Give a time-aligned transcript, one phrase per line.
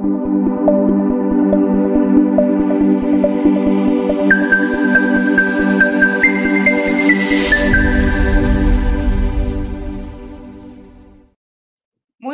[0.00, 0.06] Muy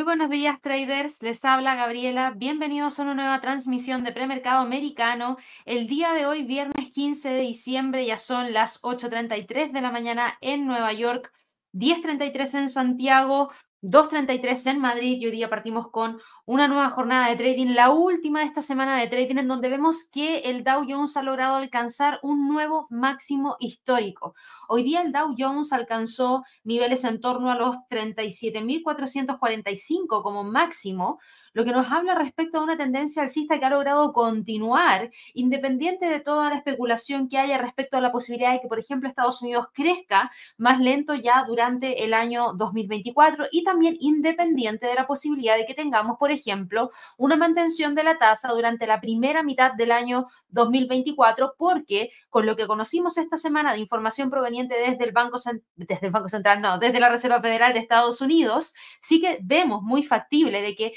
[0.03, 2.32] buenos días traders, les habla Gabriela.
[2.37, 5.39] Bienvenidos a una nueva transmisión de premercado americano.
[5.65, 10.37] El día de hoy, viernes 15 de diciembre, ya son las 8.33 de la mañana
[10.43, 11.32] en Nueva York,
[11.73, 13.51] 10.33 en Santiago,
[13.85, 18.41] 2.33 en Madrid y hoy día partimos con una nueva jornada de trading, la última
[18.41, 22.19] de esta semana de trading, en donde vemos que el Dow Jones ha logrado alcanzar
[22.23, 24.35] un nuevo máximo histórico.
[24.69, 31.21] Hoy día el Dow Jones alcanzó niveles en torno a los 37.445 como máximo,
[31.54, 36.20] lo que nos habla respecto a una tendencia alcista que ha logrado continuar, independiente de
[36.20, 39.69] toda la especulación que haya respecto a la posibilidad de que, por ejemplo, Estados Unidos
[39.73, 45.64] crezca más lento ya durante el año 2024 y también independiente de la posibilidad de
[45.64, 50.27] que tengamos, por ejemplo, una mantención de la tasa durante la primera mitad del año
[50.48, 55.39] 2024, porque con lo que conocimos esta semana de información proveniente desde el Banco,
[55.77, 59.83] desde el Banco Central, no, desde la Reserva Federal de Estados Unidos, sí que vemos
[59.83, 60.92] muy factible de que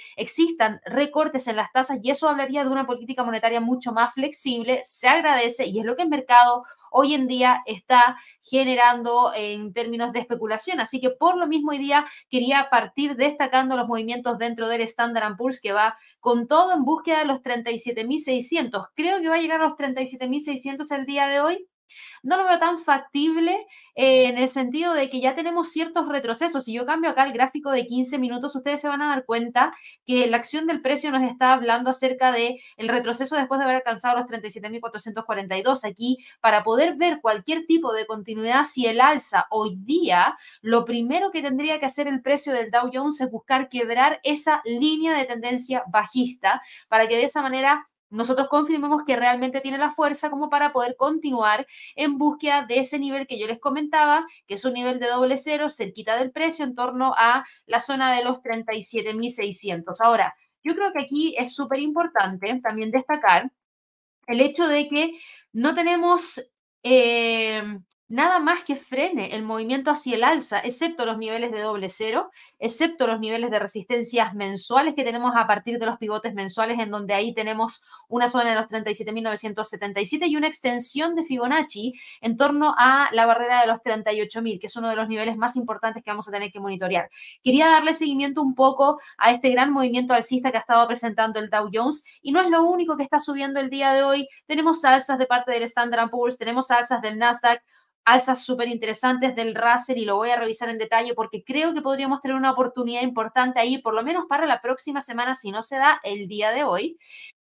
[0.48, 4.80] existan recortes en las tasas y eso hablaría de una política monetaria mucho más flexible,
[4.84, 10.14] se agradece y es lo que el mercado hoy en día está generando en términos
[10.14, 10.80] de especulación.
[10.80, 15.36] Así que por lo mismo hoy día quería partir destacando los movimientos dentro del Standard
[15.36, 18.88] Poor's que va con todo en búsqueda de los 37.600.
[18.96, 21.68] Creo que va a llegar a los 37.600 el día de hoy
[22.24, 26.66] no lo veo tan factible eh, en el sentido de que ya tenemos ciertos retrocesos.
[26.66, 29.74] Si yo cambio acá el gráfico de 15 minutos, ustedes se van a dar cuenta
[30.06, 33.78] que la acción del precio nos está hablando acerca de el retroceso después de haber
[33.78, 35.90] alcanzado los 37.442.
[35.90, 41.32] Aquí, para poder ver cualquier tipo de continuidad si el alza hoy día, lo primero
[41.32, 45.26] que tendría que hacer el precio del Dow Jones es buscar quebrar esa línea de
[45.26, 50.50] tendencia bajista para que de esa manera nosotros confirmemos que realmente tiene la fuerza como
[50.50, 54.74] para poder continuar en búsqueda de ese nivel que yo les comentaba, que es un
[54.74, 60.02] nivel de doble cero, cerquita del precio, en torno a la zona de los 37.600.
[60.02, 63.52] Ahora, yo creo que aquí es súper importante también destacar
[64.28, 65.20] el hecho de que
[65.54, 66.42] no tenemos
[66.84, 67.64] eh,
[68.10, 72.32] nada más que frene el movimiento hacia el alza, excepto los niveles de doble cero,
[72.60, 76.90] excepto los niveles de resistencias mensuales que tenemos a partir de los pivotes mensuales, en
[76.90, 82.74] donde ahí tenemos una zona de los 37.977 y una extensión de Fibonacci en torno
[82.78, 86.10] a la barrera de los 38.000, que es uno de los niveles más importantes que
[86.10, 87.10] vamos a tener que monitorear.
[87.44, 91.50] Quería darle seguimiento un poco a este gran movimiento alcista que ha estado presentando el
[91.50, 94.28] Dow Jones y no es lo único que está subiendo el día de hoy.
[94.46, 97.62] Tenemos alzas de parte del Standard Poor's, tenemos alzas del Nasdaq,
[98.08, 101.82] alzas súper interesantes del Russell y lo voy a revisar en detalle porque creo que
[101.82, 105.62] podríamos tener una oportunidad importante ahí, por lo menos para la próxima semana, si no
[105.62, 106.98] se da el día de hoy.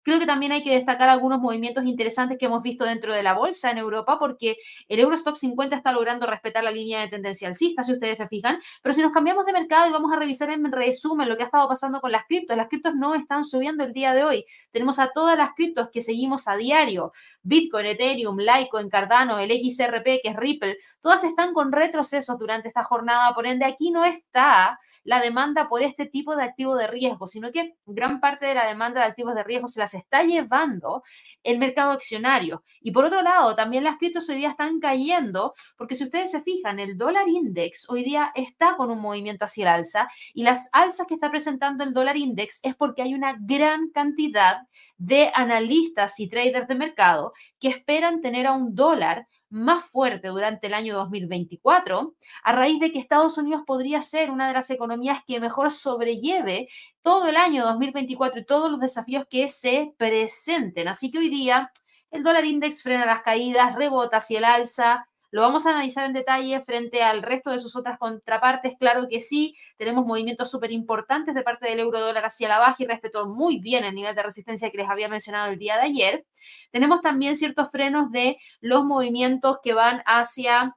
[0.04, 3.34] Creo que también hay que destacar algunos movimientos interesantes que hemos visto dentro de la
[3.34, 7.84] bolsa en Europa, porque el Eurostock 50 está logrando respetar la línea de tendencia alcista,
[7.84, 8.60] si ustedes se fijan.
[8.82, 11.46] Pero si nos cambiamos de mercado y vamos a revisar en resumen lo que ha
[11.48, 14.46] estado pasando con las criptos, las criptos no están subiendo el día de hoy.
[14.72, 17.12] Tenemos a todas las criptos que seguimos a diario:
[17.42, 22.84] Bitcoin, Ethereum, Litecoin, Cardano, el XRP, que es Ripple, todas están con retrocesos durante esta
[22.84, 23.34] jornada.
[23.34, 27.52] Por ende, aquí no está la demanda por este tipo de activo de riesgo, sino
[27.52, 31.04] que gran parte de la demanda de activos de riesgo se las está llevando
[31.44, 32.64] el mercado accionario.
[32.82, 36.42] Y por otro lado, también las criptos hoy día están cayendo, porque si ustedes se
[36.42, 40.70] fijan, el dólar index hoy día está con un movimiento hacia el alza y las
[40.74, 44.62] alzas que está presentando el dólar index es porque hay una gran cantidad
[44.98, 50.68] de analistas y traders de mercado que esperan tener a un dólar más fuerte durante
[50.68, 55.22] el año 2024, a raíz de que Estados Unidos podría ser una de las economías
[55.26, 56.70] que mejor sobrelleve
[57.02, 60.88] todo el año 2024 y todos los desafíos que se presenten.
[60.88, 61.72] Así que hoy día
[62.12, 66.14] el dólar index frena las caídas, rebota hacia el alza, lo vamos a analizar en
[66.14, 68.74] detalle frente al resto de sus otras contrapartes.
[68.80, 72.76] Claro que sí, tenemos movimientos súper importantes de parte del euro dólar hacia la baja
[72.80, 75.84] y respetó muy bien el nivel de resistencia que les había mencionado el día de
[75.84, 76.26] ayer.
[76.72, 80.76] Tenemos también ciertos frenos de los movimientos que van hacia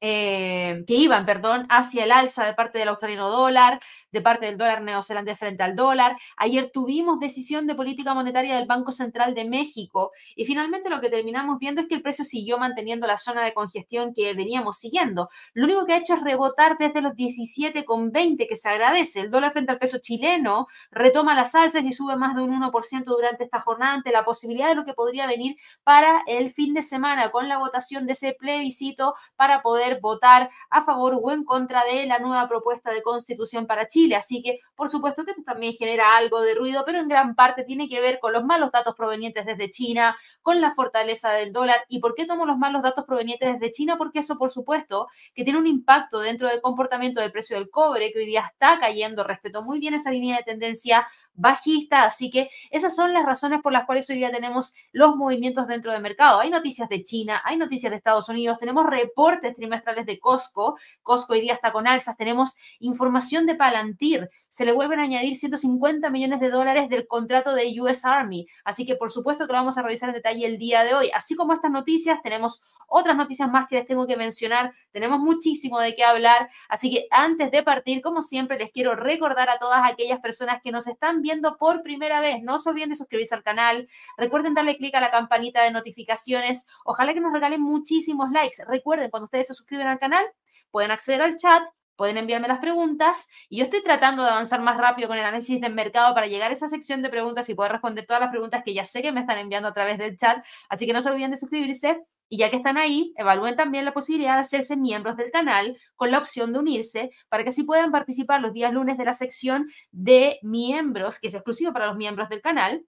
[0.00, 3.80] eh, que iban, perdón, hacia el alza de parte del australiano dólar,
[4.12, 6.16] de parte del dólar neozelandés frente al dólar.
[6.36, 11.10] Ayer tuvimos decisión de política monetaria del Banco Central de México y finalmente lo que
[11.10, 15.28] terminamos viendo es que el precio siguió manteniendo la zona de congestión que veníamos siguiendo.
[15.54, 19.20] Lo único que ha hecho es rebotar desde los 17,20 que se agradece.
[19.20, 23.04] El dólar frente al peso chileno retoma las alzas y sube más de un 1%
[23.04, 26.82] durante esta jornada ante la posibilidad de lo que podría venir para el fin de
[26.82, 31.84] semana con la votación de ese plebiscito para poder votar a favor o en contra
[31.84, 34.16] de la nueva propuesta de constitución para Chile.
[34.16, 37.64] Así que, por supuesto que esto también genera algo de ruido, pero en gran parte
[37.64, 41.84] tiene que ver con los malos datos provenientes desde China, con la fortaleza del dólar.
[41.88, 43.96] ¿Y por qué tomo los malos datos provenientes desde China?
[43.96, 48.12] Porque eso, por supuesto, que tiene un impacto dentro del comportamiento del precio del cobre,
[48.12, 52.04] que hoy día está cayendo, respetó muy bien esa línea de tendencia bajista.
[52.04, 55.92] Así que esas son las razones por las cuales hoy día tenemos los movimientos dentro
[55.92, 56.40] del mercado.
[56.40, 60.78] Hay noticias de China, hay noticias de Estados Unidos, tenemos reportes trimestrales de Costco.
[61.02, 64.30] Costco hoy día está con alzas, tenemos información de Palantir.
[64.48, 68.46] Se le vuelven a añadir 150 millones de dólares del contrato de US Army.
[68.64, 71.10] Así que por supuesto que lo vamos a revisar en detalle el día de hoy.
[71.12, 74.72] Así como estas noticias, tenemos otras noticias más que les tengo que mencionar.
[74.92, 76.48] Tenemos muchísimo de qué hablar.
[76.68, 80.70] Así que antes de partir, como siempre, les quiero recordar a todas aquellas personas que
[80.70, 83.88] nos están viendo por primera vez, no se olviden de suscribirse al canal.
[84.16, 86.66] Recuerden darle clic a la campanita de notificaciones.
[86.84, 88.64] Ojalá que nos regalen muchísimos likes.
[88.66, 90.24] Recuerden, cuando ustedes se suscriben al canal,
[90.70, 91.62] pueden acceder al chat,
[91.96, 95.60] pueden enviarme las preguntas y yo estoy tratando de avanzar más rápido con el análisis
[95.60, 98.62] del mercado para llegar a esa sección de preguntas y poder responder todas las preguntas
[98.64, 100.44] que ya sé que me están enviando a través del chat.
[100.68, 101.98] Así que no se olviden de suscribirse
[102.28, 106.10] y ya que están ahí, evalúen también la posibilidad de hacerse miembros del canal con
[106.10, 109.68] la opción de unirse para que así puedan participar los días lunes de la sección
[109.92, 112.84] de miembros, que es exclusivo para los miembros del canal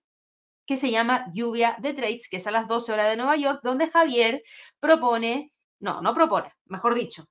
[0.67, 3.61] que se llama Lluvia de Trades, que es a las 12 horas de Nueva York,
[3.63, 4.43] donde Javier
[4.81, 5.51] propone,
[5.81, 7.27] no, no propone, mejor dicho,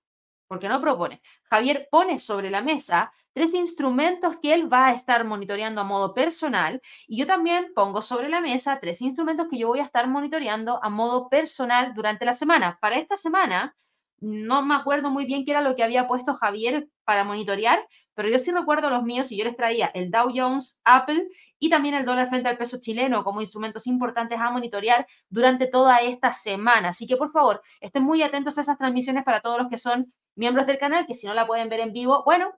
[0.47, 1.21] porque no propone.
[1.43, 6.13] Javier pone sobre la mesa tres instrumentos que él va a estar monitoreando a modo
[6.13, 10.07] personal y yo también pongo sobre la mesa tres instrumentos que yo voy a estar
[10.07, 12.77] monitoreando a modo personal durante la semana.
[12.81, 13.75] Para esta semana,
[14.19, 18.29] no me acuerdo muy bien qué era lo que había puesto Javier para monitorear, pero
[18.29, 21.27] yo sí recuerdo los míos y yo les traía el Dow Jones, Apple
[21.59, 25.97] y también el dólar frente al peso chileno como instrumentos importantes a monitorear durante toda
[25.99, 26.89] esta semana.
[26.89, 30.05] Así que por favor, estén muy atentos a esas transmisiones para todos los que son
[30.35, 32.53] miembros del canal, que si no la pueden ver en vivo, bueno,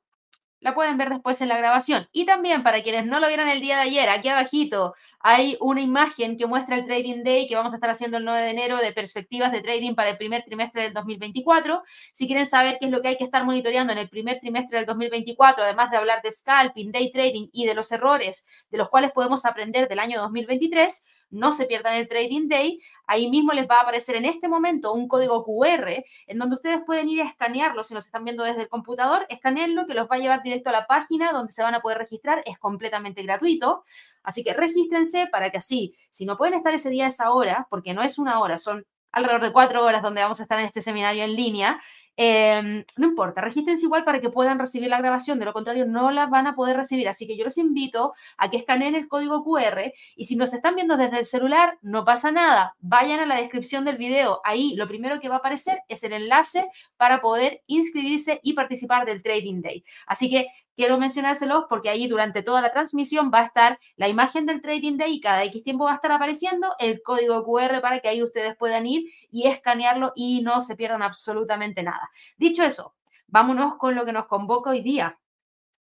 [0.61, 2.07] la pueden ver después en la grabación.
[2.11, 5.81] Y también para quienes no lo vieron el día de ayer, aquí abajito hay una
[5.81, 8.77] imagen que muestra el Trading Day que vamos a estar haciendo el 9 de enero
[8.77, 11.83] de perspectivas de trading para el primer trimestre del 2024.
[12.11, 14.77] Si quieren saber qué es lo que hay que estar monitoreando en el primer trimestre
[14.77, 18.89] del 2024, además de hablar de scalping, day trading y de los errores de los
[18.89, 22.81] cuales podemos aprender del año 2023, no se pierdan el Trading Day.
[23.07, 26.81] Ahí mismo les va a aparecer en este momento un código QR en donde ustedes
[26.85, 27.83] pueden ir a escanearlo.
[27.83, 30.73] Si nos están viendo desde el computador, escaneenlo que los va a llevar directo a
[30.73, 32.43] la página donde se van a poder registrar.
[32.45, 33.83] Es completamente gratuito.
[34.23, 37.67] Así que regístrense para que así, si no pueden estar ese día a esa hora,
[37.69, 40.65] porque no es una hora, son alrededor de cuatro horas donde vamos a estar en
[40.65, 41.81] este seminario en línea,
[42.21, 46.11] Em, no importa, regístrense igual para que puedan recibir la grabación, de lo contrario no
[46.11, 47.07] la van a poder recibir.
[47.07, 50.75] Así que yo los invito a que escaneen el código QR y si nos están
[50.75, 52.75] viendo desde el celular, no pasa nada.
[52.81, 54.41] Vayan a la descripción del video.
[54.43, 59.05] Ahí lo primero que va a aparecer es el enlace para poder inscribirse y participar
[59.05, 59.85] del Trading Day.
[60.05, 60.47] Así que
[60.79, 64.95] quiero mencionárselos porque ahí durante toda la transmisión va a estar la imagen del Trading
[64.95, 68.23] Day y cada X tiempo va a estar apareciendo el código QR para que ahí
[68.23, 72.09] ustedes puedan ir y escanearlo y no se pierdan absolutamente nada.
[72.37, 72.95] Dicho eso,
[73.27, 75.19] vámonos con lo que nos convoca hoy día.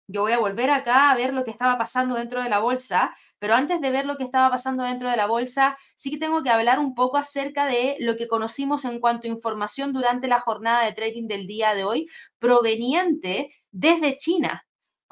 [0.07, 3.17] Yo voy a volver acá a ver lo que estaba pasando dentro de la bolsa,
[3.39, 6.43] pero antes de ver lo que estaba pasando dentro de la bolsa, sí que tengo
[6.43, 10.41] que hablar un poco acerca de lo que conocimos en cuanto a información durante la
[10.41, 12.07] jornada de trading del día de hoy,
[12.39, 14.63] proveniente desde China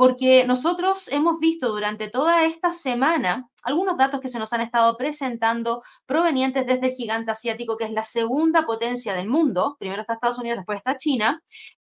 [0.02, 4.96] porque nosotros hemos visto durante toda esta semana algunos datos que se nos han estado
[4.96, 9.76] presentando provenientes desde el gigante asiático, que es la segunda potencia del mundo.
[9.78, 11.40] Primero está Estados Unidos, después está China.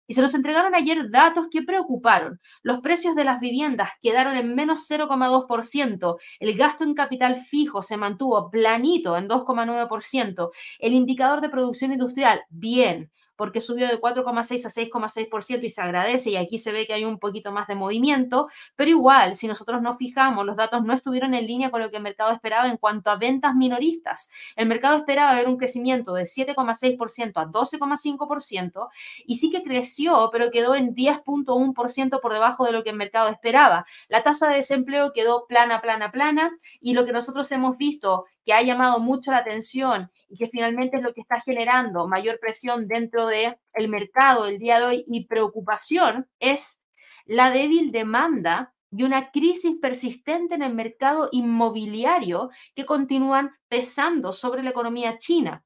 [0.09, 2.41] Y se nos entregaron ayer datos que preocuparon.
[2.63, 6.17] Los precios de las viviendas quedaron en menos 0,2%.
[6.41, 10.51] El gasto en capital fijo se mantuvo planito en 2,9%.
[10.81, 16.31] El indicador de producción industrial, bien porque subió de 4,6 a 6,6% y se agradece
[16.31, 19.81] y aquí se ve que hay un poquito más de movimiento, pero igual, si nosotros
[19.81, 22.77] nos fijamos, los datos no estuvieron en línea con lo que el mercado esperaba en
[22.77, 24.31] cuanto a ventas minoristas.
[24.57, 28.89] El mercado esperaba ver un crecimiento de 7,6% a 12,5%
[29.25, 33.29] y sí que creció, pero quedó en 10,1% por debajo de lo que el mercado
[33.29, 33.87] esperaba.
[34.09, 38.55] La tasa de desempleo quedó plana, plana, plana y lo que nosotros hemos visto que
[38.55, 42.89] ha llamado mucho la atención y que finalmente es lo que está generando mayor presión
[42.89, 46.83] dentro del el mercado el día de hoy y preocupación es
[47.27, 54.63] la débil demanda y una crisis persistente en el mercado inmobiliario que continúan pesando sobre
[54.63, 55.63] la economía china.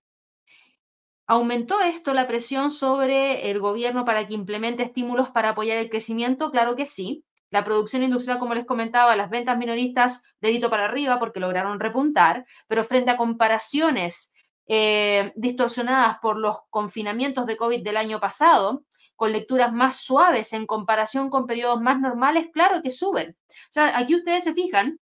[1.28, 6.50] ¿Aumentó esto la presión sobre el gobierno para que implemente estímulos para apoyar el crecimiento?
[6.50, 7.24] Claro que sí.
[7.52, 12.46] La producción industrial, como les comentaba, las ventas minoristas, dedito para arriba porque lograron repuntar,
[12.66, 14.34] pero frente a comparaciones
[14.66, 18.84] eh, distorsionadas por los confinamientos de COVID del año pasado,
[19.16, 23.36] con lecturas más suaves en comparación con periodos más normales, claro que suben.
[23.50, 24.98] O sea, aquí ustedes se fijan,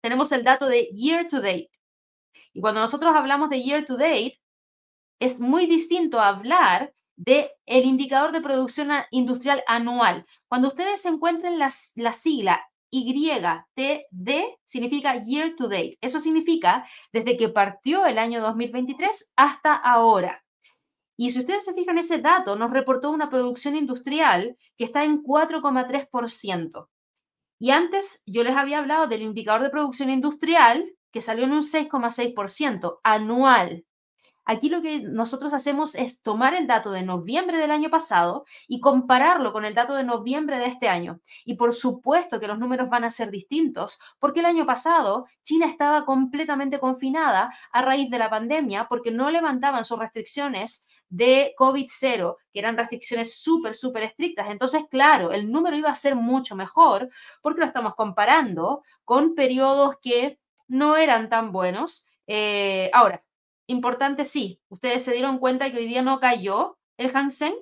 [0.00, 1.68] tenemos el dato de year to date.
[2.52, 4.40] Y cuando nosotros hablamos de year to date,
[5.18, 10.26] es muy distinto hablar de el indicador de producción industrial anual.
[10.48, 12.60] Cuando ustedes encuentren la, la sigla
[12.92, 15.98] YTD, significa year to date.
[16.00, 20.44] Eso significa desde que partió el año 2023 hasta ahora.
[21.16, 25.22] Y si ustedes se fijan, ese dato nos reportó una producción industrial que está en
[25.22, 26.88] 4,3%.
[27.58, 31.62] Y antes yo les había hablado del indicador de producción industrial que salió en un
[31.62, 33.84] 6,6% anual.
[34.44, 38.80] Aquí lo que nosotros hacemos es tomar el dato de noviembre del año pasado y
[38.80, 41.20] compararlo con el dato de noviembre de este año.
[41.44, 45.66] Y por supuesto que los números van a ser distintos, porque el año pasado China
[45.66, 52.36] estaba completamente confinada a raíz de la pandemia, porque no levantaban sus restricciones de COVID-0,
[52.52, 54.48] que eran restricciones súper, súper estrictas.
[54.50, 57.10] Entonces, claro, el número iba a ser mucho mejor
[57.42, 62.06] porque lo estamos comparando con periodos que no eran tan buenos.
[62.26, 63.22] Eh, ahora,
[63.72, 67.54] importante sí, ustedes se dieron cuenta que hoy día no cayó el Hansen,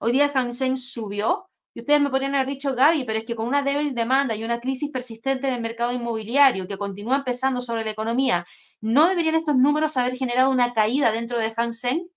[0.00, 1.44] hoy día el Hansen subió.
[1.74, 4.42] Y ustedes me podrían haber dicho, Gaby, pero es que con una débil demanda y
[4.42, 8.46] una crisis persistente en el mercado inmobiliario que continúa empezando sobre la economía,
[8.80, 12.08] ¿no deberían estos números haber generado una caída dentro del Hansen?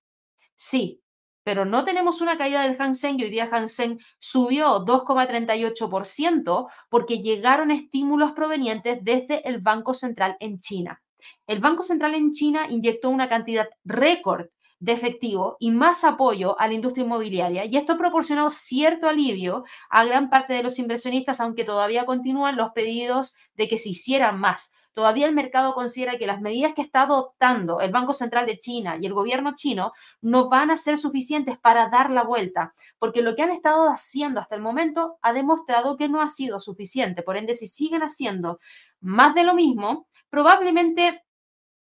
[0.56, 1.02] Sí,
[1.44, 7.72] pero no tenemos una caída del Hansen y hoy día Hansen subió 2,38% porque llegaron
[7.72, 11.02] estímulos provenientes desde el Banco Central en China.
[11.48, 14.48] El Banco Central en China inyectó una cantidad récord
[14.82, 20.04] de efectivo y más apoyo a la industria inmobiliaria y esto proporcionó cierto alivio a
[20.06, 24.74] gran parte de los inversionistas, aunque todavía continúan los pedidos de que se hicieran más.
[24.94, 28.98] Todavía el mercado considera que las medidas que está adoptando el Banco Central de China
[29.00, 33.36] y el gobierno chino no van a ser suficientes para dar la vuelta, porque lo
[33.36, 37.22] que han estado haciendo hasta el momento ha demostrado que no ha sido suficiente.
[37.22, 38.60] Por ende, si siguen haciendo
[39.00, 41.24] más de lo mismo, probablemente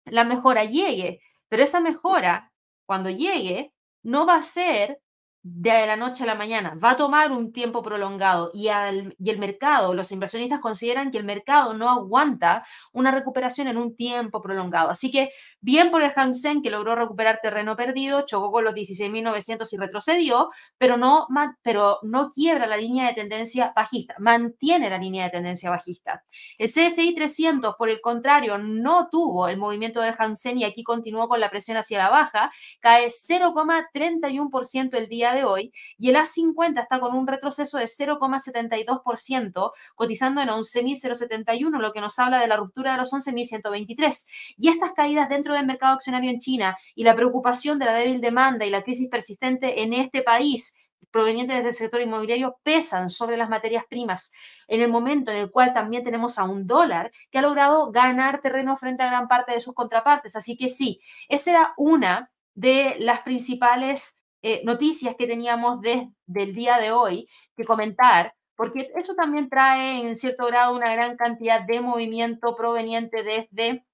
[0.07, 2.53] la mejora llegue, pero esa mejora,
[2.87, 5.03] cuando llegue, no va a ser
[5.49, 9.39] de la noche a la mañana, va a tomar un tiempo prolongado y, y, el
[9.39, 14.91] mercado, los inversionistas consideran que el mercado no aguanta una recuperación en un tiempo prolongado.
[14.91, 19.73] Así que bien por el Hansen que logró recuperar terreno perdido, chocó con los 16.900
[19.73, 20.49] y retrocedió,
[20.79, 21.29] pero no,
[21.63, 26.25] pero no quiebra la línea de tendencia bajista, mantiene la línea de tendencia bajista.
[26.59, 31.29] El CSI 300, por el contrario, no tuvo el movimiento del Hansen y aquí continuó
[31.29, 32.51] con la presión hacia la baja,
[32.81, 39.71] cae 0,31% el día de hoy y el A50 está con un retroceso de 0,72%,
[39.95, 44.27] cotizando en 11.071, lo que nos habla de la ruptura de los 11.123.
[44.57, 48.21] Y estas caídas dentro del mercado accionario en China y la preocupación de la débil
[48.21, 50.77] demanda y la crisis persistente en este país
[51.11, 54.33] provenientes del sector inmobiliario pesan sobre las materias primas,
[54.69, 58.41] en el momento en el cual también tenemos a un dólar que ha logrado ganar
[58.43, 60.37] terreno frente a gran parte de sus contrapartes.
[60.37, 64.16] Así que sí, esa era una de las principales
[64.49, 70.07] eh, noticias que teníamos desde el día de hoy que comentar, porque eso también trae
[70.07, 73.85] en cierto grado una gran cantidad de movimiento proveniente desde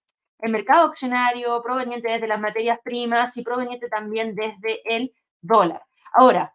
[0.40, 5.80] el mercado accionario, proveniente desde las materias primas y proveniente también desde el dólar.
[6.12, 6.54] Ahora,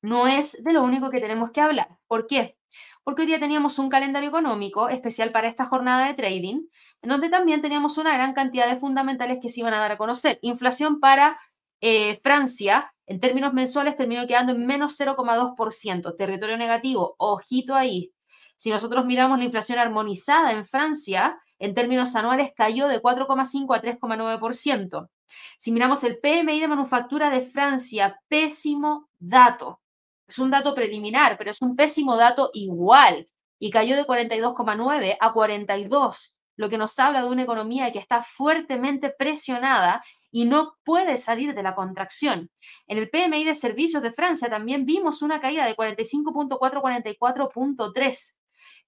[0.00, 1.88] no es de lo único que tenemos que hablar.
[2.06, 2.56] ¿Por qué?
[3.02, 6.68] Porque hoy día teníamos un calendario económico especial para esta jornada de trading,
[7.02, 9.98] en donde también teníamos una gran cantidad de fundamentales que se iban a dar a
[9.98, 10.38] conocer.
[10.40, 11.36] Inflación para
[11.80, 16.14] eh, Francia en términos mensuales terminó quedando en menos 0,2%.
[16.16, 18.12] Territorio negativo, ojito ahí.
[18.56, 23.80] Si nosotros miramos la inflación armonizada en Francia, en términos anuales cayó de 4,5 a
[23.80, 25.08] 3,9%.
[25.56, 29.80] Si miramos el PMI de manufactura de Francia, pésimo dato.
[30.26, 33.28] Es un dato preliminar, pero es un pésimo dato igual.
[33.58, 38.20] Y cayó de 42,9 a 42, lo que nos habla de una economía que está
[38.20, 42.50] fuertemente presionada y no puede salir de la contracción.
[42.88, 48.38] En el PMI de servicios de Francia también vimos una caída de 45.4 44.3.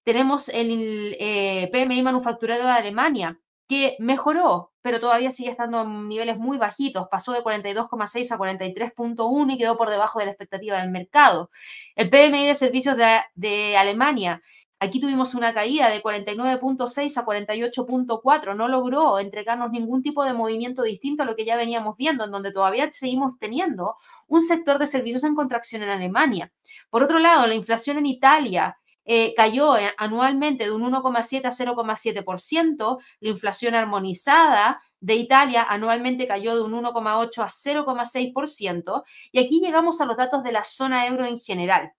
[0.03, 6.39] Tenemos el eh, PMI manufacturero de Alemania, que mejoró, pero todavía sigue estando en niveles
[6.39, 7.07] muy bajitos.
[7.09, 11.51] Pasó de 42,6 a 43,1 y quedó por debajo de la expectativa del mercado.
[11.95, 14.43] El PMI de servicios de Alemania
[14.83, 18.57] Aquí tuvimos una caída de 49.6 a 48.4.
[18.57, 22.31] No logró entregarnos ningún tipo de movimiento distinto a lo que ya veníamos viendo, en
[22.31, 23.97] donde todavía seguimos teniendo
[24.27, 26.51] un sector de servicios en contracción en Alemania.
[26.89, 31.51] Por otro lado, la inflación en Italia eh, cayó eh, anualmente de un 1,7 a
[31.51, 39.61] 0,7%, la inflación armonizada de Italia anualmente cayó de un 1,8 a 0,6%, y aquí
[39.61, 41.93] llegamos a los datos de la zona euro en general.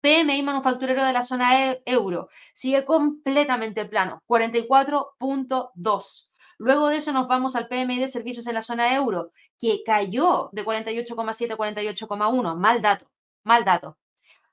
[0.00, 6.30] PMI manufacturero de la zona e, euro sigue completamente plano, 44.2.
[6.58, 10.50] Luego de eso nos vamos al PMI de servicios en la zona euro, que cayó
[10.52, 12.56] de 48,7 a 48,1.
[12.56, 13.06] Mal dato,
[13.44, 13.96] mal dato.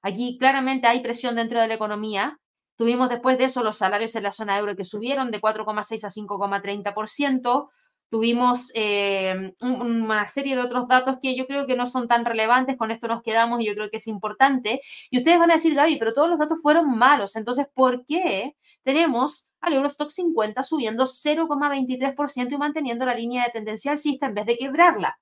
[0.02, 2.40] Aquí claramente hay presión dentro de la economía.
[2.78, 6.10] Tuvimos después de eso los salarios en la zona euro que subieron de 4,6 a
[6.10, 7.70] 5,30%.
[8.10, 12.78] Tuvimos eh, una serie de otros datos que yo creo que no son tan relevantes,
[12.78, 14.82] con esto nos quedamos y yo creo que es importante.
[15.10, 18.56] Y ustedes van a decir, Gaby, pero todos los datos fueron malos, entonces, ¿por qué
[18.84, 24.46] tenemos al Eurostock 50 subiendo 0,23% y manteniendo la línea de tendencia alcista en vez
[24.46, 25.18] de quebrarla?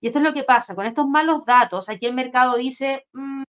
[0.00, 1.88] Y esto es lo que pasa con estos malos datos.
[1.88, 3.42] Aquí el mercado dice, mm,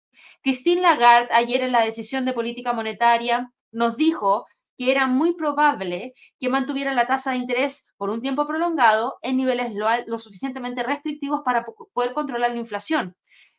[0.43, 4.47] Christine Lagarde ayer en la decisión de política monetaria nos dijo
[4.81, 9.37] que era muy probable que mantuviera la tasa de interés por un tiempo prolongado en
[9.37, 13.15] niveles lo, suficientemente restrictivos para poder controlar la inflación.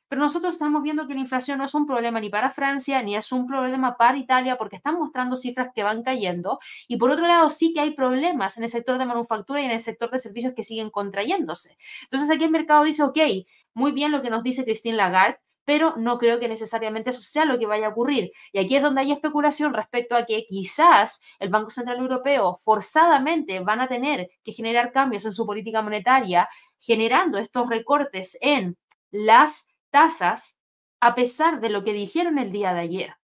[0.07, 3.15] Pero nosotros estamos viendo que la inflación no es un problema ni para Francia ni
[3.15, 6.57] es un problema para Italia porque están mostrando cifras que van cayendo.
[6.87, 9.71] Y por otro lado, sí que hay problemas en el sector de manufactura y en
[9.71, 11.77] el sector de servicios que siguen contrayéndose.
[12.05, 13.19] Entonces aquí el mercado dice, ok,
[13.75, 17.45] muy bien lo que nos dice Christine Lagarde, pero no creo que necesariamente eso sea
[17.45, 18.31] lo que vaya a ocurrir.
[18.51, 23.59] Y aquí es donde hay especulación respecto a que quizás el Banco Central Europeo forzadamente
[23.59, 26.49] van a tener que generar cambios en su política monetaria,
[26.79, 28.77] generando estos recortes en
[29.11, 30.59] las tasas,
[30.99, 33.20] a pesar de lo que dijeron el día de ayer.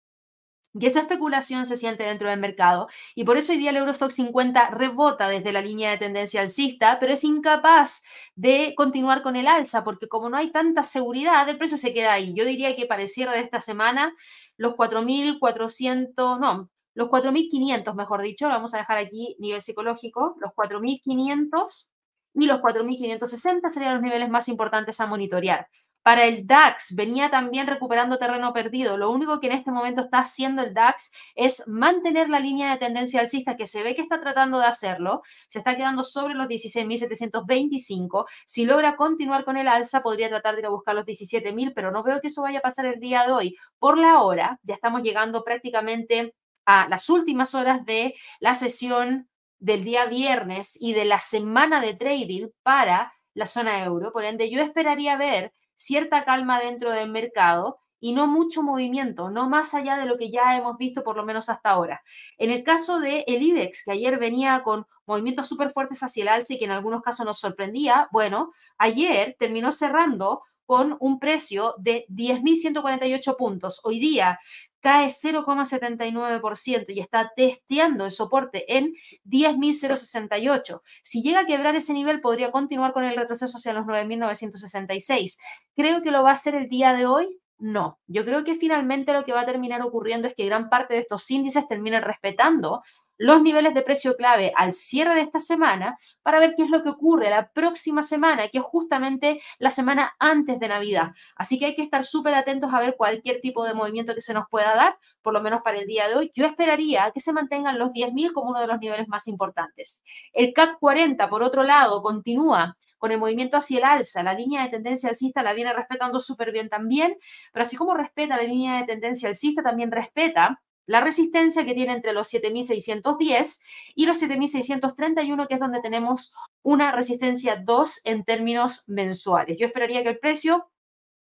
[0.74, 4.10] Y esa especulación se siente dentro del mercado y por eso hoy día el Eurostock
[4.10, 8.02] 50 rebota desde la línea de tendencia alcista, pero es incapaz
[8.36, 12.14] de continuar con el alza porque como no hay tanta seguridad, el precio se queda
[12.14, 12.32] ahí.
[12.34, 14.14] Yo diría que para el cierre de esta semana,
[14.56, 21.90] los 4.400, no, los 4.500, mejor dicho, vamos a dejar aquí nivel psicológico, los 4.500
[22.34, 25.68] y los 4.560 serían los niveles más importantes a monitorear.
[26.02, 28.96] Para el DAX venía también recuperando terreno perdido.
[28.96, 32.78] Lo único que en este momento está haciendo el DAX es mantener la línea de
[32.78, 35.22] tendencia alcista que se ve que está tratando de hacerlo.
[35.48, 38.26] Se está quedando sobre los 16.725.
[38.46, 41.92] Si logra continuar con el alza, podría tratar de ir a buscar los 17.000, pero
[41.92, 43.56] no veo que eso vaya a pasar el día de hoy.
[43.78, 46.34] Por la hora, ya estamos llegando prácticamente
[46.66, 51.94] a las últimas horas de la sesión del día viernes y de la semana de
[51.94, 54.12] trading para la zona euro.
[54.12, 59.48] Por ende, yo esperaría ver cierta calma dentro del mercado y no mucho movimiento, no
[59.48, 62.02] más allá de lo que ya hemos visto por lo menos hasta ahora.
[62.36, 66.28] En el caso de el IBEX, que ayer venía con movimientos súper fuertes hacia el
[66.28, 71.74] alza y que en algunos casos nos sorprendía, bueno, ayer terminó cerrando con un precio
[71.76, 73.82] de 10.148 puntos.
[73.84, 74.40] Hoy día
[74.80, 78.94] cae 0,79% y está testeando el soporte en
[79.26, 80.80] 10.068.
[81.02, 85.36] Si llega a quebrar ese nivel, podría continuar con el retroceso hacia los 9.966.
[85.76, 87.38] Creo que lo va a hacer el día de hoy.
[87.58, 90.94] No, yo creo que finalmente lo que va a terminar ocurriendo es que gran parte
[90.94, 92.80] de estos índices terminen respetando
[93.18, 96.82] los niveles de precio clave al cierre de esta semana para ver qué es lo
[96.82, 101.12] que ocurre la próxima semana, que es justamente la semana antes de Navidad.
[101.36, 104.34] Así que hay que estar súper atentos a ver cualquier tipo de movimiento que se
[104.34, 106.30] nos pueda dar, por lo menos para el día de hoy.
[106.34, 110.02] Yo esperaría que se mantengan los 10.000 como uno de los niveles más importantes.
[110.32, 114.22] El CAC 40, por otro lado, continúa con el movimiento hacia el alza.
[114.22, 117.16] La línea de tendencia alcista la viene respetando súper bien también,
[117.52, 121.92] pero así como respeta la línea de tendencia alcista, también respeta la resistencia que tiene
[121.92, 123.62] entre los 7610
[123.94, 129.56] y los 7631, que es donde tenemos una resistencia 2 en términos mensuales.
[129.58, 130.68] Yo esperaría que el precio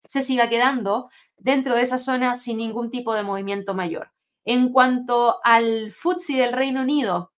[0.05, 4.11] se siga quedando dentro de esa zona sin ningún tipo de movimiento mayor.
[4.43, 7.31] En cuanto al FTSE del Reino Unido,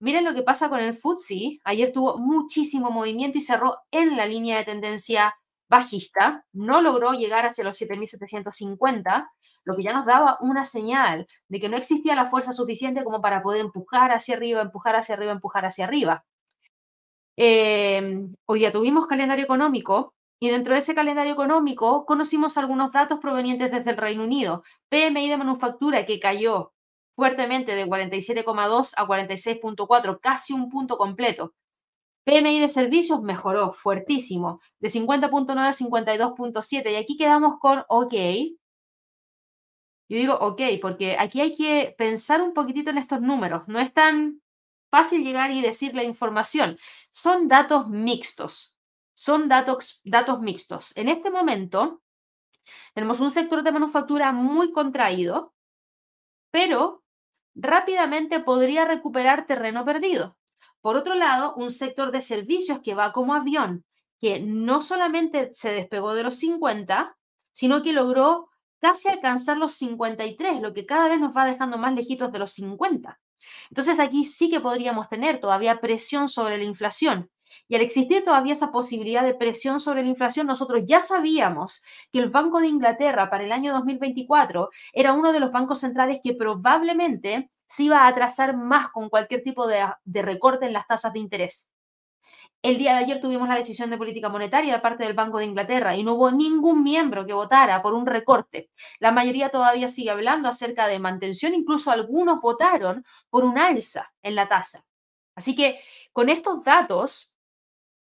[0.00, 1.60] miren lo que pasa con el FTSE.
[1.64, 5.34] Ayer tuvo muchísimo movimiento y cerró en la línea de tendencia
[5.68, 9.28] bajista, no logró llegar hacia los 7.750,
[9.68, 13.20] lo que ya nos daba una señal de que no existía la fuerza suficiente como
[13.20, 16.24] para poder empujar hacia arriba, empujar hacia arriba, empujar hacia arriba.
[17.36, 23.18] Eh, hoy ya tuvimos calendario económico y dentro de ese calendario económico conocimos algunos datos
[23.20, 24.62] provenientes desde el Reino Unido.
[24.88, 26.72] PMI de manufactura que cayó
[27.14, 31.52] fuertemente de 47,2 a 46,4, casi un punto completo.
[32.24, 36.90] PMI de servicios mejoró fuertísimo, de 50.9 a 52.7.
[36.90, 38.14] Y aquí quedamos con OK.
[40.08, 43.62] Yo digo OK, porque aquí hay que pensar un poquitito en estos números.
[43.66, 44.40] No es tan
[44.90, 46.78] fácil llegar y decir la información.
[47.12, 48.78] Son datos mixtos.
[49.14, 50.96] Son datos, datos mixtos.
[50.96, 52.02] En este momento
[52.94, 55.54] tenemos un sector de manufactura muy contraído,
[56.50, 57.02] pero
[57.54, 60.36] rápidamente podría recuperar terreno perdido.
[60.80, 63.84] Por otro lado, un sector de servicios que va como avión,
[64.20, 67.16] que no solamente se despegó de los 50,
[67.52, 68.47] sino que logró
[68.80, 72.52] casi alcanzar los 53, lo que cada vez nos va dejando más lejitos de los
[72.52, 73.18] 50.
[73.70, 77.30] Entonces aquí sí que podríamos tener todavía presión sobre la inflación.
[77.66, 82.18] Y al existir todavía esa posibilidad de presión sobre la inflación, nosotros ya sabíamos que
[82.18, 86.34] el Banco de Inglaterra para el año 2024 era uno de los bancos centrales que
[86.34, 91.12] probablemente se iba a atrasar más con cualquier tipo de, de recorte en las tasas
[91.12, 91.72] de interés.
[92.60, 95.44] El día de ayer tuvimos la decisión de política monetaria de parte del Banco de
[95.44, 98.70] Inglaterra y no hubo ningún miembro que votara por un recorte.
[98.98, 104.34] La mayoría todavía sigue hablando acerca de mantención, incluso algunos votaron por un alza en
[104.34, 104.84] la tasa.
[105.36, 105.80] Así que
[106.12, 107.36] con estos datos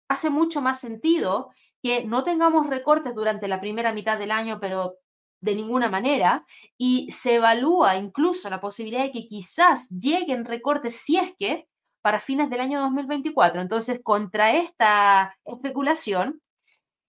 [0.07, 1.51] hace mucho más sentido
[1.83, 4.95] que no tengamos recortes durante la primera mitad del año, pero
[5.39, 6.47] de ninguna manera,
[6.79, 11.67] y se evalúa incluso la posibilidad de que quizás lleguen recortes si es que
[12.08, 13.62] para fines del año 2024.
[13.62, 16.41] Entonces, contra esta especulación,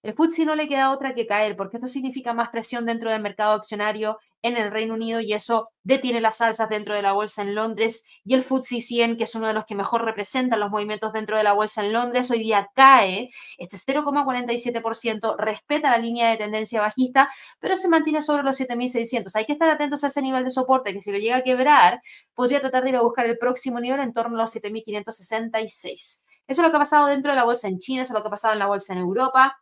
[0.02, 3.22] el FTSE no le queda otra que caer, porque esto significa más presión dentro del
[3.22, 7.42] mercado accionario en el Reino Unido y eso detiene las alzas dentro de la bolsa
[7.42, 10.70] en Londres y el FTSE 100, que es uno de los que mejor representan los
[10.70, 16.30] movimientos dentro de la bolsa en Londres, hoy día cae este 0,47%, respeta la línea
[16.30, 19.34] de tendencia bajista, pero se mantiene sobre los 7.600.
[19.34, 22.00] Hay que estar atentos a ese nivel de soporte que si lo llega a quebrar,
[22.34, 26.22] podría tratar de ir a buscar el próximo nivel en torno a los 7.566.
[26.48, 28.22] Eso es lo que ha pasado dentro de la bolsa en China, eso es lo
[28.22, 29.58] que ha pasado en la bolsa en Europa.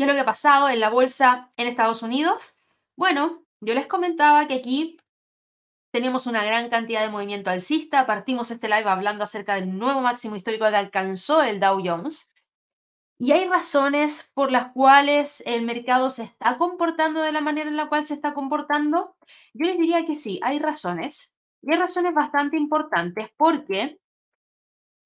[0.00, 2.56] ¿Qué es lo que ha pasado en la bolsa en Estados Unidos?
[2.96, 4.96] Bueno, yo les comentaba que aquí
[5.92, 8.06] tenemos una gran cantidad de movimiento alcista.
[8.06, 12.32] Partimos este live hablando acerca del nuevo máximo histórico que alcanzó el Dow Jones.
[13.18, 17.76] Y hay razones por las cuales el mercado se está comportando de la manera en
[17.76, 19.16] la cual se está comportando.
[19.52, 21.36] Yo les diría que sí, hay razones.
[21.60, 23.99] Y hay razones bastante importantes porque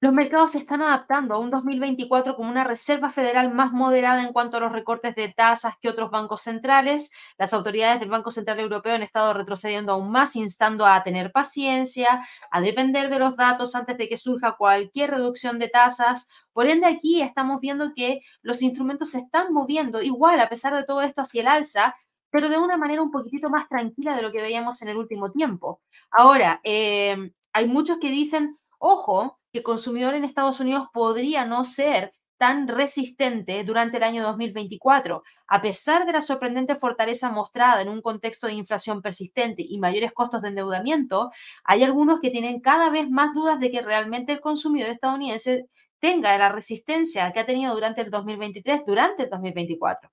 [0.05, 4.33] los mercados se están adaptando a un 2024 como una Reserva Federal más moderada en
[4.33, 7.11] cuanto a los recortes de tasas que otros bancos centrales.
[7.39, 12.23] Las autoridades del Banco Central Europeo han estado retrocediendo aún más, instando a tener paciencia,
[12.51, 16.29] a depender de los datos antes de que surja cualquier reducción de tasas.
[16.53, 20.83] Por ende, aquí estamos viendo que los instrumentos se están moviendo igual, a pesar de
[20.83, 21.95] todo esto, hacia el alza,
[22.29, 25.31] pero de una manera un poquitito más tranquila de lo que veíamos en el último
[25.31, 25.81] tiempo.
[26.11, 31.63] Ahora, eh, hay muchos que dicen, ojo, que el consumidor en Estados Unidos podría no
[31.63, 35.23] ser tan resistente durante el año 2024.
[35.47, 40.11] A pesar de la sorprendente fortaleza mostrada en un contexto de inflación persistente y mayores
[40.11, 41.31] costos de endeudamiento,
[41.63, 46.37] hay algunos que tienen cada vez más dudas de que realmente el consumidor estadounidense tenga
[46.37, 50.09] la resistencia que ha tenido durante el 2023, durante el 2024.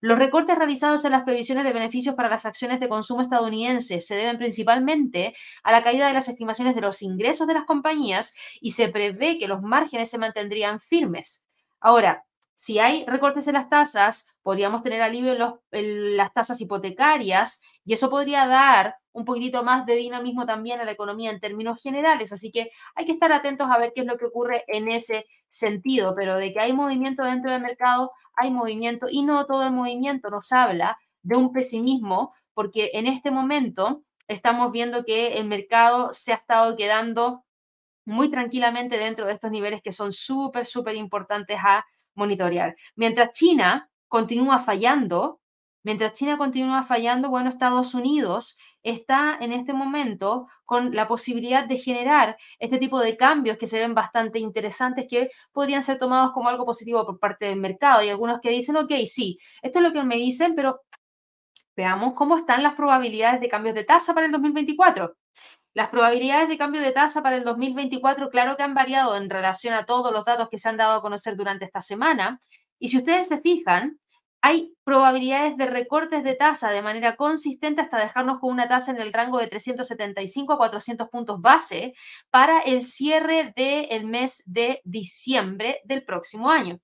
[0.00, 4.14] Los recortes realizados en las previsiones de beneficios para las acciones de consumo estadounidenses se
[4.14, 5.34] deben principalmente
[5.64, 9.38] a la caída de las estimaciones de los ingresos de las compañías y se prevé
[9.38, 11.48] que los márgenes se mantendrían firmes.
[11.80, 12.24] Ahora,
[12.58, 18.10] si hay recortes en las tasas, podríamos tener alivio en, las tasas hipotecarias y eso
[18.10, 22.32] podría dar un poquitito más de dinamismo también a la economía en términos generales.
[22.32, 25.26] Así que hay que estar atentos a ver qué es lo que ocurre en ese
[25.46, 29.70] sentido, pero de que hay movimiento dentro del mercado, hay movimiento y no todo el
[29.70, 36.12] movimiento nos habla de un pesimismo, porque en este momento estamos viendo que el mercado
[36.12, 37.44] se ha estado quedando
[38.04, 41.86] muy tranquilamente dentro de estos niveles que son súper, súper importantes a
[42.18, 42.76] monitorear.
[42.96, 45.40] Mientras China continúa fallando,
[45.82, 51.78] mientras China continúa fallando, bueno, Estados Unidos está en este momento con la posibilidad de
[51.78, 56.48] generar este tipo de cambios que se ven bastante interesantes, que podrían ser tomados como
[56.48, 58.02] algo positivo por parte del mercado.
[58.02, 60.80] Y algunos que dicen, ok, sí, esto es lo que me dicen, pero
[61.76, 65.16] veamos cómo están las probabilidades de cambios de tasa para el 2024.
[65.78, 69.74] Las probabilidades de cambio de tasa para el 2024, claro que han variado en relación
[69.74, 72.40] a todos los datos que se han dado a conocer durante esta semana.
[72.80, 74.00] Y si ustedes se fijan,
[74.40, 79.00] hay probabilidades de recortes de tasa de manera consistente hasta dejarnos con una tasa en
[79.00, 81.94] el rango de 375 a 400 puntos base
[82.28, 86.80] para el cierre del mes de diciembre del próximo año.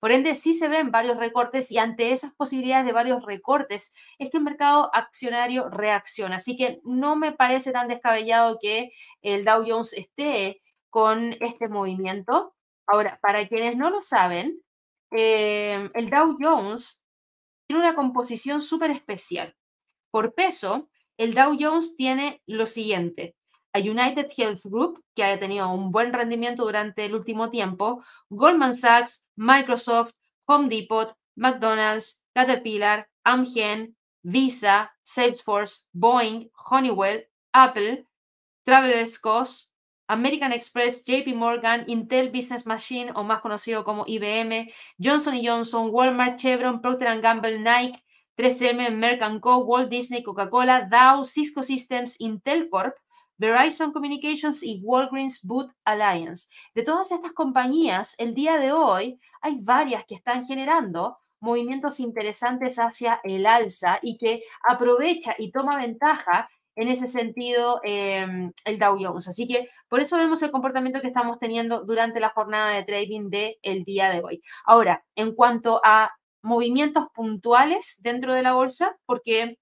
[0.00, 4.30] Por ende, sí se ven varios recortes y ante esas posibilidades de varios recortes es
[4.30, 6.36] que el mercado accionario reacciona.
[6.36, 8.90] Así que no me parece tan descabellado que
[9.22, 12.54] el Dow Jones esté con este movimiento.
[12.86, 14.60] Ahora, para quienes no lo saben,
[15.10, 17.06] eh, el Dow Jones
[17.66, 19.56] tiene una composición súper especial.
[20.10, 23.36] Por peso, el Dow Jones tiene lo siguiente.
[23.74, 28.72] A United Health Group, que haya tenido un buen rendimiento durante el último tiempo, Goldman
[28.72, 30.12] Sachs, Microsoft,
[30.46, 38.06] Home Depot, McDonald's, Caterpillar, Amgen, Visa, Salesforce, Boeing, Honeywell, Apple,
[38.64, 39.72] Travelers Cost,
[40.06, 46.38] American Express, JP Morgan, Intel Business Machine, o más conocido como IBM, Johnson Johnson, Walmart,
[46.38, 48.00] Chevron, Procter Gamble, Nike,
[48.36, 52.94] 3M, Merck Co., Walt Disney, Coca-Cola, Dow, Cisco Systems, Intel Corp.,
[53.38, 56.48] Verizon Communications y Walgreens Boot Alliance.
[56.74, 62.78] De todas estas compañías, el día de hoy hay varias que están generando movimientos interesantes
[62.78, 68.98] hacia el alza y que aprovecha y toma ventaja en ese sentido em, el Dow
[69.00, 69.28] Jones.
[69.28, 73.30] Así que por eso vemos el comportamiento que estamos teniendo durante la jornada de trading
[73.30, 74.42] del el día de hoy.
[74.64, 76.10] Ahora, en cuanto a
[76.42, 79.58] movimientos puntuales dentro de la bolsa, porque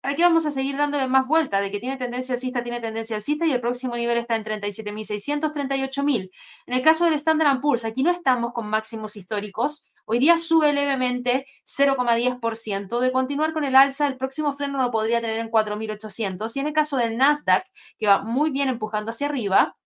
[0.00, 1.60] ¿Para qué vamos a seguir dándole más vuelta?
[1.60, 5.52] De que tiene tendencia alcista, tiene tendencia alcista y el próximo nivel está en 37.600,
[5.52, 6.30] 38.000.
[6.66, 9.86] En el caso del Standard Poor's, aquí no estamos con máximos históricos.
[10.06, 12.98] Hoy día sube levemente 0,10%.
[12.98, 16.56] De continuar con el alza, el próximo freno lo podría tener en 4.800.
[16.56, 17.66] Y en el caso del Nasdaq,
[17.98, 19.76] que va muy bien empujando hacia arriba,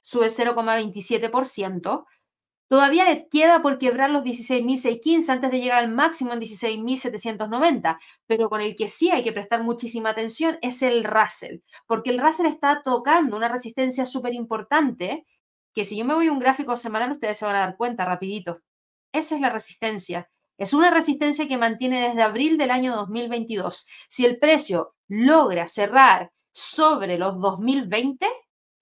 [0.00, 2.06] sube 0,27%.
[2.72, 8.48] Todavía le queda por quebrar los 16.615 antes de llegar al máximo en 16.790, pero
[8.48, 12.46] con el que sí hay que prestar muchísima atención es el Russell, porque el Russell
[12.46, 15.26] está tocando una resistencia súper importante
[15.74, 18.06] que si yo me voy a un gráfico semanal ustedes se van a dar cuenta
[18.06, 18.62] rapidito.
[19.12, 20.30] Esa es la resistencia.
[20.56, 23.86] Es una resistencia que mantiene desde abril del año 2022.
[24.08, 28.26] Si el precio logra cerrar sobre los 2020,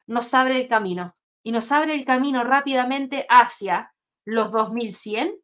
[0.07, 3.93] nos abre el camino y nos abre el camino rápidamente hacia
[4.25, 5.35] los 2100.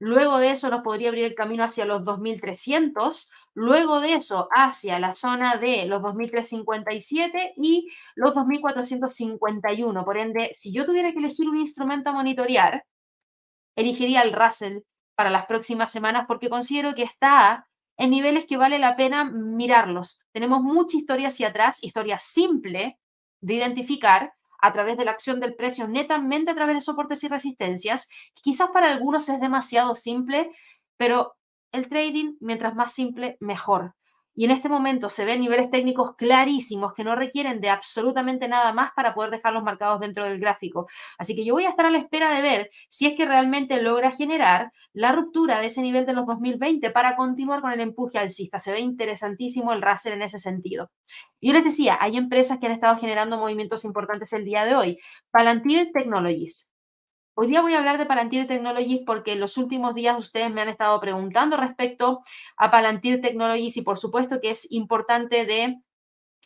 [0.00, 3.30] Luego de eso nos podría abrir el camino hacia los 2300.
[3.54, 10.04] Luego de eso hacia la zona de los 2357 y los 2451.
[10.04, 12.84] Por ende, si yo tuviera que elegir un instrumento a monitorear,
[13.76, 14.80] elegiría el Russell
[15.14, 20.24] para las próximas semanas porque considero que está en niveles que vale la pena mirarlos.
[20.32, 22.98] Tenemos mucha historia hacia atrás, historia simple
[23.40, 24.32] de identificar,
[24.64, 28.08] a través de la acción del precio netamente a través de soportes y resistencias.
[28.34, 30.50] Quizás para algunos es demasiado simple,
[30.96, 31.34] pero
[31.70, 33.94] el trading, mientras más simple, mejor.
[34.34, 38.72] Y en este momento se ven niveles técnicos clarísimos que no requieren de absolutamente nada
[38.72, 40.86] más para poder dejarlos marcados dentro del gráfico.
[41.18, 43.80] Así que yo voy a estar a la espera de ver si es que realmente
[43.80, 48.18] logra generar la ruptura de ese nivel de los 2020 para continuar con el empuje
[48.18, 48.58] alcista.
[48.58, 50.90] Se ve interesantísimo el Russell en ese sentido.
[51.40, 54.98] Yo les decía, hay empresas que han estado generando movimientos importantes el día de hoy.
[55.30, 56.73] Palantir Technologies.
[57.36, 60.60] Hoy día voy a hablar de Palantir Technologies porque en los últimos días ustedes me
[60.60, 62.22] han estado preguntando respecto
[62.56, 65.80] a Palantir Technologies y por supuesto que es importante de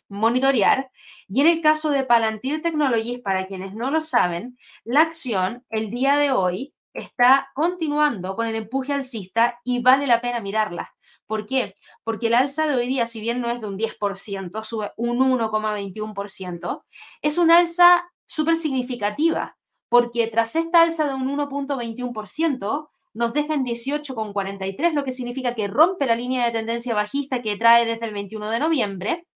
[0.07, 0.89] monitorear.
[1.27, 5.91] Y en el caso de Palantir Technologies, para quienes no lo saben, la acción el
[5.91, 10.95] día de hoy está continuando con el empuje alcista y vale la pena mirarla.
[11.27, 11.75] ¿Por qué?
[12.03, 15.19] Porque el alza de hoy día, si bien no es de un 10%, sube un
[15.19, 16.83] 1,21%,
[17.21, 19.58] es una alza súper significativa
[19.89, 25.67] porque tras esta alza de un 1.21%, nos deja en 18,43, lo que significa que
[25.67, 29.27] rompe la línea de tendencia bajista que trae desde el 21 de noviembre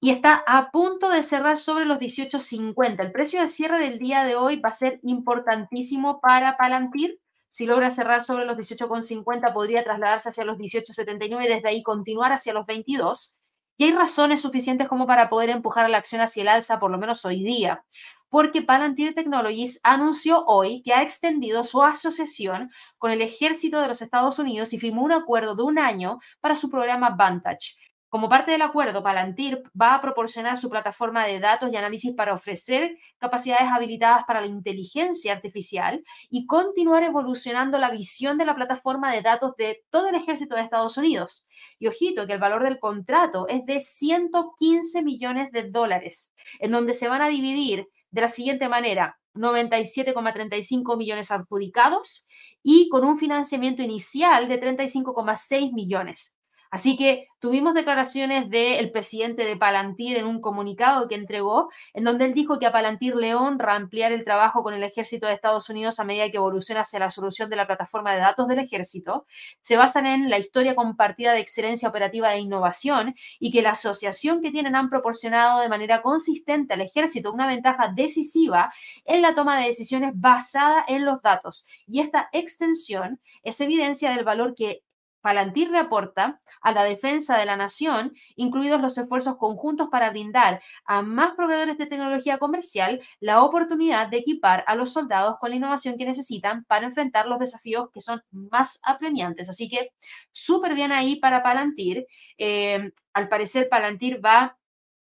[0.00, 3.00] y está a punto de cerrar sobre los 18.50.
[3.00, 7.20] El precio del cierre del día de hoy va a ser importantísimo para Palantir.
[7.46, 12.32] Si logra cerrar sobre los 18,50, podría trasladarse hacia los 18,79 y desde ahí continuar
[12.32, 13.36] hacia los 22.
[13.76, 16.90] Y hay razones suficientes como para poder empujar a la acción hacia el alza, por
[16.90, 17.84] lo menos hoy día
[18.32, 24.00] porque Palantir Technologies anunció hoy que ha extendido su asociación con el ejército de los
[24.00, 27.76] Estados Unidos y firmó un acuerdo de un año para su programa Vantage.
[28.12, 32.34] Como parte del acuerdo, Palantir va a proporcionar su plataforma de datos y análisis para
[32.34, 39.10] ofrecer capacidades habilitadas para la inteligencia artificial y continuar evolucionando la visión de la plataforma
[39.10, 41.48] de datos de todo el ejército de Estados Unidos.
[41.78, 46.92] Y ojito, que el valor del contrato es de 115 millones de dólares, en donde
[46.92, 49.18] se van a dividir de la siguiente manera.
[49.34, 52.26] 97,35 millones adjudicados
[52.62, 56.36] y con un financiamiento inicial de 35,6 millones.
[56.72, 62.24] Así que tuvimos declaraciones del presidente de Palantir en un comunicado que entregó, en donde
[62.24, 65.68] él dijo que a Palantir le honra ampliar el trabajo con el ejército de Estados
[65.68, 69.26] Unidos a medida que evoluciona hacia la solución de la plataforma de datos del ejército.
[69.60, 74.40] Se basan en la historia compartida de excelencia operativa e innovación y que la asociación
[74.40, 78.72] que tienen han proporcionado de manera consistente al ejército una ventaja decisiva
[79.04, 81.66] en la toma de decisiones basada en los datos.
[81.86, 84.84] Y esta extensión es evidencia del valor que
[85.22, 91.02] Palantir reporta a la defensa de la nación, incluidos los esfuerzos conjuntos para brindar a
[91.02, 95.96] más proveedores de tecnología comercial la oportunidad de equipar a los soldados con la innovación
[95.96, 99.48] que necesitan para enfrentar los desafíos que son más apremiantes.
[99.48, 99.90] Así que
[100.30, 102.06] súper bien ahí para Palantir.
[102.36, 104.58] Eh, al parecer, Palantir va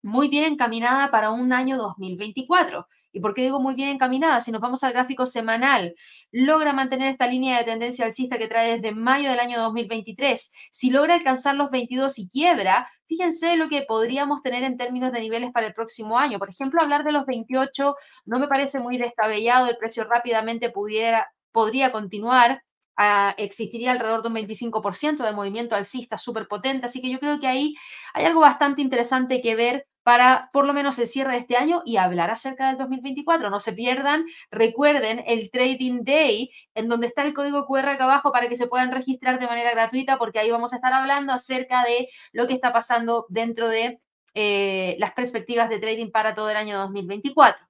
[0.03, 2.87] muy bien encaminada para un año 2024.
[3.13, 4.41] ¿Y por qué digo muy bien encaminada?
[4.41, 5.95] Si nos vamos al gráfico semanal,
[6.31, 10.53] logra mantener esta línea de tendencia alcista que trae desde mayo del año 2023.
[10.71, 15.21] Si logra alcanzar los 22 y quiebra, fíjense lo que podríamos tener en términos de
[15.21, 16.39] niveles para el próximo año.
[16.39, 17.95] Por ejemplo, hablar de los 28
[18.25, 22.63] no me parece muy descabellado, el precio rápidamente pudiera, podría continuar.
[22.97, 27.41] Ah, existiría alrededor de un 25% de movimiento alcista súper potente, así que yo creo
[27.41, 27.75] que ahí
[28.15, 31.83] hay algo bastante interesante que ver para por lo menos el cierre de este año
[31.85, 33.51] y hablar acerca del 2024.
[33.51, 38.33] No se pierdan, recuerden el Trading Day, en donde está el código QR acá abajo
[38.33, 41.85] para que se puedan registrar de manera gratuita, porque ahí vamos a estar hablando acerca
[41.85, 44.01] de lo que está pasando dentro de
[44.35, 47.67] eh, las perspectivas de trading para todo el año 2024.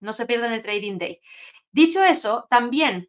[0.00, 1.20] No se pierdan el Trading Day.
[1.70, 3.08] Dicho eso, también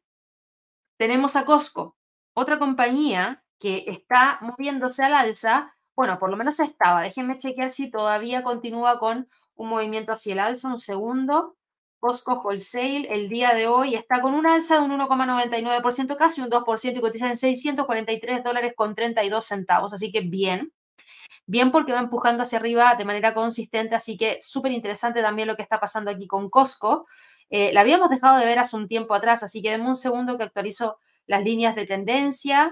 [0.97, 1.97] tenemos a Costco,
[2.33, 7.01] otra compañía que está moviéndose al alza bueno, por lo menos estaba.
[7.01, 10.69] Déjenme chequear si todavía continúa con un movimiento hacia el alza.
[10.69, 11.55] Un segundo.
[11.99, 16.49] Costco Wholesale el día de hoy está con un alza de un 1,99%, casi un
[16.49, 19.93] 2% y cotiza en 643 dólares con 32 centavos.
[19.93, 20.73] Así que bien.
[21.45, 23.95] Bien porque va empujando hacia arriba de manera consistente.
[23.95, 27.07] Así que súper interesante también lo que está pasando aquí con Costco.
[27.49, 30.37] Eh, la habíamos dejado de ver hace un tiempo atrás, así que denme un segundo
[30.37, 32.71] que actualizo las líneas de tendencia.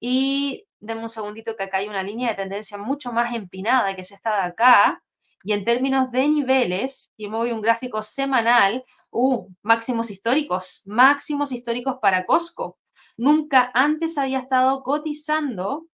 [0.00, 4.00] Y denme un segundito que acá hay una línea de tendencia mucho más empinada que
[4.00, 5.02] es esta de acá.
[5.42, 11.52] Y en términos de niveles, si me voy un gráfico semanal, uh, máximos históricos, máximos
[11.52, 12.78] históricos para Costco.
[13.16, 15.86] Nunca antes había estado cotizando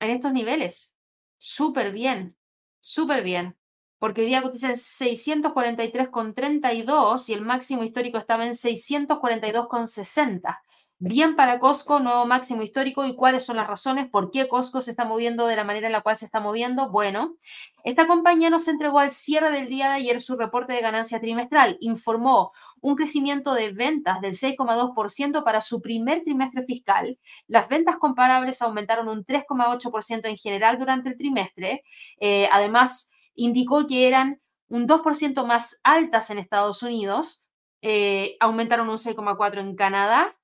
[0.00, 0.94] en estos niveles.
[1.38, 2.36] Súper bien,
[2.80, 3.56] súper bien.
[3.98, 10.58] Porque hoy día cotiza en 643,32 y el máximo histórico estaba en 642,60.
[11.04, 13.04] Bien para Costco, nuevo máximo histórico.
[13.04, 14.08] ¿Y cuáles son las razones?
[14.08, 16.90] ¿Por qué Costco se está moviendo de la manera en la cual se está moviendo?
[16.90, 17.34] Bueno,
[17.82, 21.76] esta compañía nos entregó al cierre del día de ayer su reporte de ganancia trimestral.
[21.80, 27.18] Informó un crecimiento de ventas del 6,2% para su primer trimestre fiscal.
[27.48, 31.82] Las ventas comparables aumentaron un 3,8% en general durante el trimestre.
[32.20, 37.44] Eh, además, indicó que eran un 2% más altas en Estados Unidos.
[37.80, 40.36] Eh, aumentaron un 6,4% en Canadá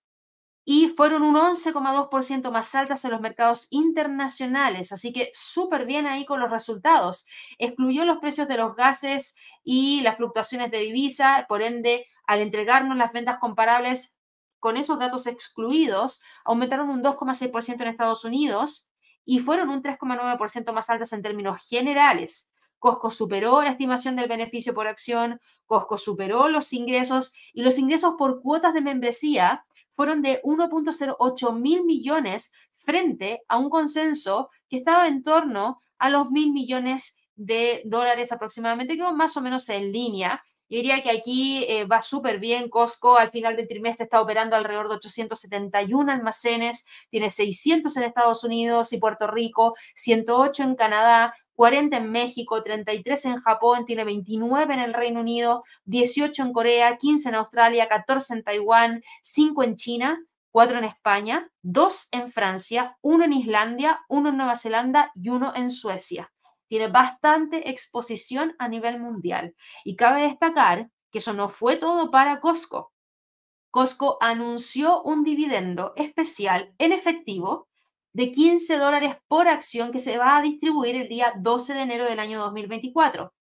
[0.71, 6.27] y fueron un 11,2% más altas en los mercados internacionales, así que súper bien ahí
[6.27, 7.27] con los resultados.
[7.57, 12.99] Excluyó los precios de los gases y las fluctuaciones de divisa, por ende, al entregarnos
[12.99, 14.19] las ventas comparables
[14.59, 18.93] con esos datos excluidos, aumentaron un 2,6% en Estados Unidos
[19.25, 22.53] y fueron un 3,9% más altas en términos generales.
[22.79, 28.17] Costco superó la estimación del beneficio por acción, Costco superó los ingresos y los ingresos
[28.19, 29.65] por cuotas de membresía
[29.99, 36.31] fueron de 1.08 mil millones frente a un consenso que estaba en torno a los
[36.31, 40.41] mil millones de dólares aproximadamente, que más o menos en línea.
[40.69, 42.71] Yo diría que aquí eh, va súper bien.
[42.71, 48.45] Costco al final del trimestre está operando alrededor de 871 almacenes, tiene 600 en Estados
[48.45, 54.73] Unidos y Puerto Rico, 108 en Canadá, 40 en México, 33 en Japón, tiene 29
[54.73, 59.75] en el Reino Unido, 18 en Corea, 15 en Australia, 14 en Taiwán, 5 en
[59.75, 65.31] China, 4 en España, 2 en Francia, 1 en Islandia, 1 en Nueva Zelanda y
[65.31, 66.31] 1 en Suecia.
[66.69, 69.57] Tiene bastante exposición a nivel mundial.
[69.83, 72.93] Y cabe destacar que eso no fue todo para Costco.
[73.73, 77.68] Costco anunció un dividendo especial en efectivo
[78.13, 82.05] de 15 dólares por acción que se va a distribuir el día 12 de enero
[82.05, 83.33] del año 2024.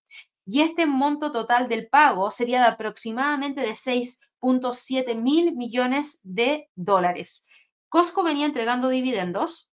[0.46, 7.48] Y este monto total del pago sería de aproximadamente de 6.7 mil millones de dólares.
[7.90, 9.72] Costco venía entregando dividendos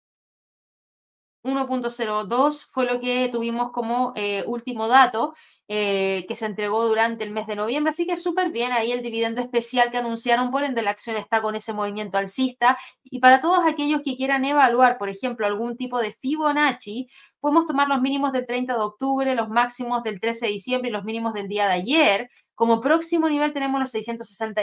[1.44, 5.34] 1.02 fue lo que tuvimos como eh, último dato
[5.68, 7.90] eh, que se entregó durante el mes de noviembre.
[7.90, 11.42] Así que súper bien ahí el dividendo especial que anunciaron, por ende la acción está
[11.42, 12.78] con ese movimiento alcista.
[13.04, 17.88] Y para todos aquellos que quieran evaluar, por ejemplo, algún tipo de Fibonacci, podemos tomar
[17.88, 21.34] los mínimos del 30 de octubre, los máximos del 13 de diciembre y los mínimos
[21.34, 22.30] del día de ayer.
[22.54, 24.62] Como próximo nivel tenemos los 660,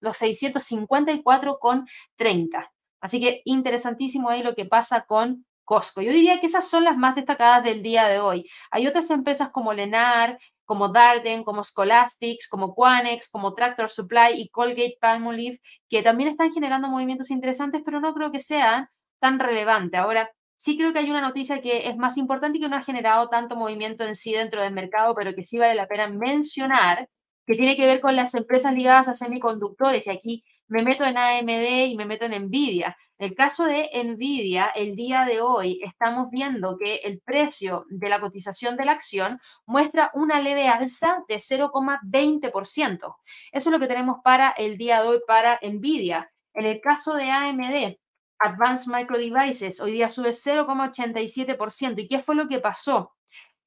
[0.00, 2.70] los 654,30.
[3.02, 6.02] Así que interesantísimo ahí lo que pasa con Costco.
[6.02, 8.50] Yo diría que esas son las más destacadas del día de hoy.
[8.72, 14.48] Hay otras empresas como Lenar, como Darden, como Scholastics, como Quanex, como Tractor Supply y
[14.48, 18.88] Colgate Palmolive, que también están generando movimientos interesantes, pero no creo que sean
[19.20, 19.96] tan relevante.
[19.96, 22.82] Ahora, sí creo que hay una noticia que es más importante y que no ha
[22.82, 27.08] generado tanto movimiento en sí dentro del mercado, pero que sí vale la pena mencionar,
[27.46, 30.08] que tiene que ver con las empresas ligadas a semiconductores.
[30.08, 32.96] Y aquí me meto en AMD y me meto en Nvidia.
[33.18, 38.08] En el caso de Nvidia, el día de hoy estamos viendo que el precio de
[38.08, 42.98] la cotización de la acción muestra una leve alza de 0,20%.
[43.00, 43.16] Eso
[43.52, 46.30] es lo que tenemos para el día de hoy para Nvidia.
[46.54, 47.96] En el caso de AMD,
[48.38, 51.98] Advanced Micro Devices, hoy día sube 0,87%.
[51.98, 53.12] ¿Y qué fue lo que pasó?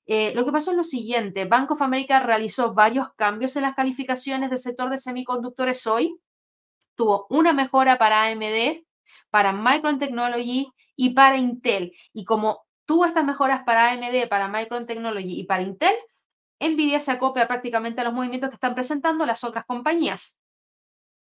[0.05, 3.75] Eh, lo que pasó es lo siguiente, Bank of America realizó varios cambios en las
[3.75, 6.17] calificaciones del sector de semiconductores hoy
[6.95, 8.83] tuvo una mejora para AMD,
[9.29, 11.93] para Micron Technology y para Intel.
[12.13, 15.95] Y como tuvo estas mejoras para AMD, para Micron Technology y para Intel,
[16.59, 20.37] Nvidia se acopla prácticamente a los movimientos que están presentando las otras compañías.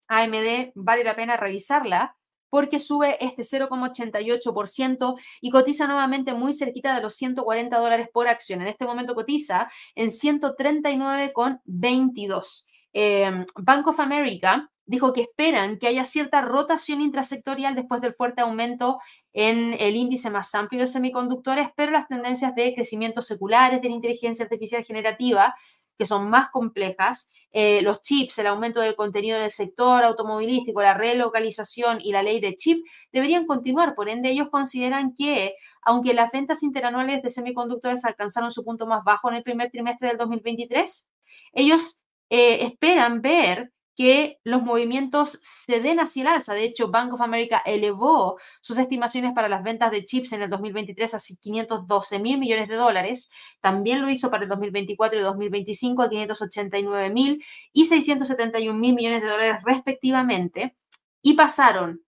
[0.09, 2.17] AMD vale la pena revisarla
[2.51, 8.61] porque sube este 0,88% y cotiza nuevamente muy cerquita de los 140 dólares por acción.
[8.61, 12.67] En este momento cotiza en 139,22.
[12.93, 18.41] Eh, Bank of America dijo que esperan que haya cierta rotación intrasectorial después del fuerte
[18.41, 18.99] aumento
[19.33, 23.95] en el índice más amplio de semiconductores, pero las tendencias de crecimiento seculares de la
[23.95, 25.55] inteligencia artificial generativa,
[25.97, 30.83] que son más complejas, eh, los chips, el aumento del contenido en el sector automovilístico,
[30.83, 33.95] la relocalización y la ley de chip deberían continuar.
[33.95, 39.05] Por ende, ellos consideran que, aunque las ventas interanuales de semiconductores alcanzaron su punto más
[39.05, 41.13] bajo en el primer trimestre del 2023,
[41.53, 43.71] ellos eh, esperan ver
[44.01, 46.55] que los movimientos se den hacia el alza.
[46.55, 50.49] De hecho, Bank of America elevó sus estimaciones para las ventas de chips en el
[50.49, 53.31] 2023 a 512 mil millones de dólares.
[53.61, 57.45] También lo hizo para el 2024 y 2025 a 589 mil
[57.75, 60.79] y 671 mil millones de dólares respectivamente.
[61.21, 62.01] Y pasaron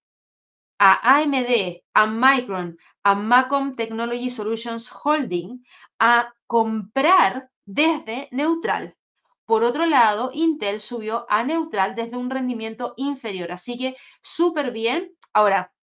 [0.78, 5.62] a AMD, a Micron, a Macom Technology Solutions Holding
[5.98, 8.96] a comprar desde neutral.
[9.52, 15.12] Por otro lado, Intel subió a neutral desde un rendimiento inferior, así que súper bien.
[15.34, 15.74] Ahora,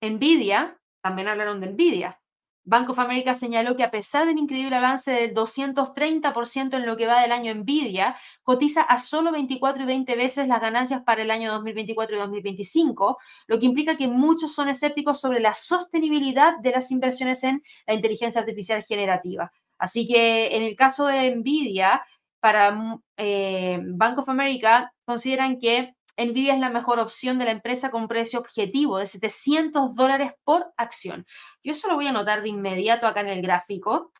[0.00, 2.20] Nvidia, también hablaron de Nvidia.
[2.62, 7.08] Bank of America señaló que a pesar del increíble avance del 230% en lo que
[7.08, 11.32] va del año Nvidia, cotiza a solo 24 y 20 veces las ganancias para el
[11.32, 13.18] año 2024 y 2025,
[13.48, 17.94] lo que implica que muchos son escépticos sobre la sostenibilidad de las inversiones en la
[17.94, 19.50] inteligencia artificial generativa.
[19.78, 22.02] Así que en el caso de Nvidia,
[22.46, 27.50] para mm, eh, Bank of America consideran que Nvidia es la mejor opción de la
[27.50, 31.26] empresa con precio objetivo de 700 dólares por acción.
[31.64, 34.12] Yo eso lo voy a anotar de inmediato acá en el gráfico.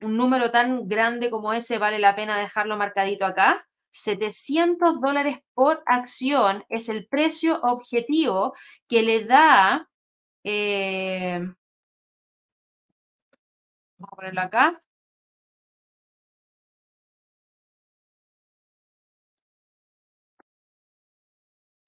[0.00, 3.64] Un número tan grande como ese vale la pena dejarlo marcadito acá.
[3.92, 8.54] 700 dólares por acción es el precio objetivo
[8.88, 9.88] que le da,
[10.42, 11.38] eh,
[13.98, 14.82] vamos a ponerlo acá,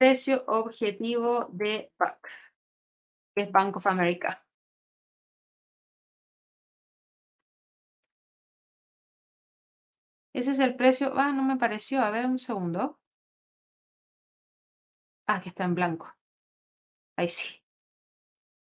[0.00, 2.26] precio objetivo de BAC,
[3.34, 4.42] que es Bank of America.
[10.32, 11.12] Ese es el precio.
[11.16, 12.00] Ah, no me pareció.
[12.00, 12.98] A ver, un segundo.
[15.26, 16.12] Ah, que está en blanco.
[17.16, 17.62] Ahí sí.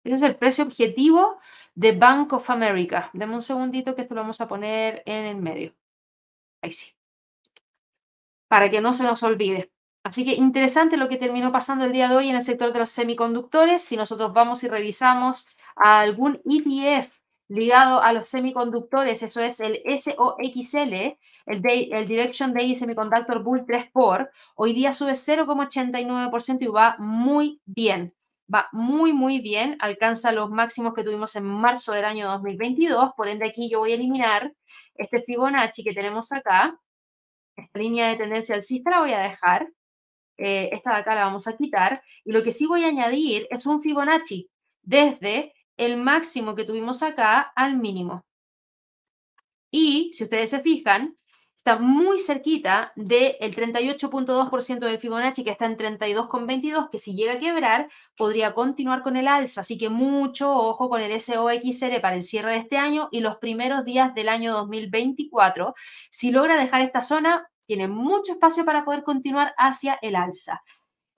[0.04, 1.38] Ese es el precio objetivo
[1.74, 3.10] de Bank of America.
[3.12, 5.74] Deme un segundito que esto lo vamos a poner en el medio.
[6.62, 6.94] Ahí sí.
[8.48, 9.70] Para que no se nos olvide.
[10.08, 12.78] Así que interesante lo que terminó pasando el día de hoy en el sector de
[12.78, 13.82] los semiconductores.
[13.82, 15.46] Si nosotros vamos y revisamos
[15.76, 17.12] algún ETF
[17.48, 23.90] ligado a los semiconductores, eso es el SOXL, el, el Direction Day Semiconductor Bull 3
[23.92, 28.14] por, hoy día sube 0,89% y va muy bien.
[28.52, 33.28] Va muy, muy bien, alcanza los máximos que tuvimos en marzo del año 2022, por
[33.28, 34.54] ende aquí yo voy a eliminar
[34.94, 36.80] este Fibonacci que tenemos acá,
[37.56, 39.68] esta línea de tendencia alcista la voy a dejar,
[40.38, 42.02] eh, esta de acá la vamos a quitar.
[42.24, 44.48] Y lo que sí voy a añadir es un Fibonacci
[44.82, 48.24] desde el máximo que tuvimos acá al mínimo.
[49.70, 51.18] Y si ustedes se fijan,
[51.58, 57.38] está muy cerquita del 38.2% del Fibonacci, que está en 32,22, que si llega a
[57.38, 59.60] quebrar, podría continuar con el alza.
[59.60, 63.36] Así que mucho ojo con el SOXR para el cierre de este año y los
[63.36, 65.74] primeros días del año 2024.
[66.10, 70.62] Si logra dejar esta zona, tiene mucho espacio para poder continuar hacia el alza.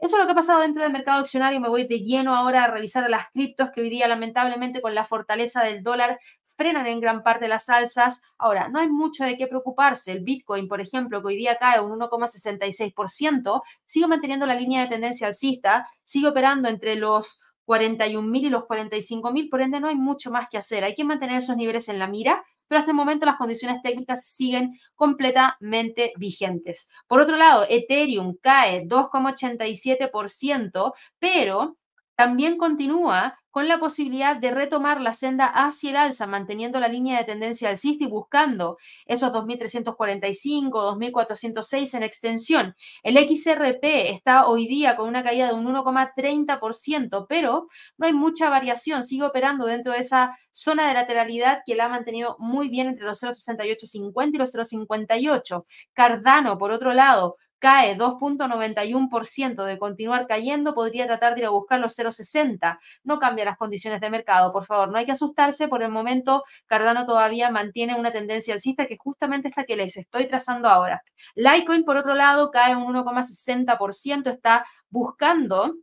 [0.00, 1.60] Eso es lo que ha pasado dentro del mercado accionario.
[1.60, 5.04] Me voy de lleno ahora a revisar las criptos que hoy día, lamentablemente, con la
[5.04, 6.18] fortaleza del dólar,
[6.56, 8.20] frenan en gran parte las alzas.
[8.36, 10.10] Ahora, no hay mucho de qué preocuparse.
[10.10, 14.88] El Bitcoin, por ejemplo, que hoy día cae un 1,66%, sigue manteniendo la línea de
[14.88, 17.40] tendencia alcista, sigue operando entre los
[17.70, 20.82] 41.000 y los 45.000, por ende no hay mucho más que hacer.
[20.82, 24.26] Hay que mantener esos niveles en la mira, pero hasta el momento las condiciones técnicas
[24.26, 26.90] siguen completamente vigentes.
[27.06, 31.76] Por otro lado, Ethereum cae 2,87%, pero
[32.20, 37.16] también continúa con la posibilidad de retomar la senda hacia el alza, manteniendo la línea
[37.16, 42.74] de tendencia alcista y buscando esos 2.345, 2.406 en extensión.
[43.02, 48.50] El XRP está hoy día con una caída de un 1,30%, pero no hay mucha
[48.50, 52.86] variación, sigue operando dentro de esa zona de lateralidad que la ha mantenido muy bien
[52.86, 55.64] entre los 0,6850 y los 0,58.
[55.94, 61.78] Cardano, por otro lado, cae 2.91% de continuar cayendo, podría tratar de ir a buscar
[61.78, 62.80] los 0.60.
[63.04, 65.68] No cambia las condiciones de mercado, por favor, no hay que asustarse.
[65.68, 70.26] Por el momento, Cardano todavía mantiene una tendencia alcista que justamente esta que les estoy
[70.26, 71.02] trazando ahora.
[71.36, 75.76] Litecoin, por otro lado, cae un 1,60%, está buscando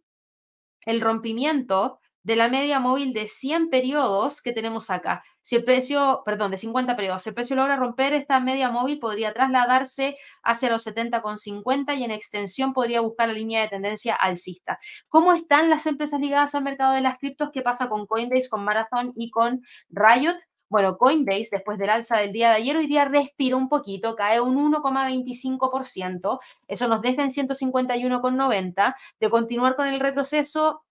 [0.81, 5.23] el rompimiento de la media móvil de 100 periodos que tenemos acá.
[5.41, 8.99] Si el precio, perdón, de 50 periodos, si el precio logra romper esta media móvil,
[8.99, 14.77] podría trasladarse hacia los 70,50 y en extensión podría buscar la línea de tendencia alcista.
[15.07, 17.49] ¿Cómo están las empresas ligadas al mercado de las criptos?
[17.53, 20.35] ¿Qué pasa con Coinbase, con Marathon y con Riot?
[20.69, 24.41] Bueno, Coinbase, después del alza del día de ayer, hoy día respira un poquito, cae
[24.41, 26.39] un 1,25%.
[26.67, 28.95] Eso nos deja en 151,90.
[29.21, 30.83] De continuar con el retroceso,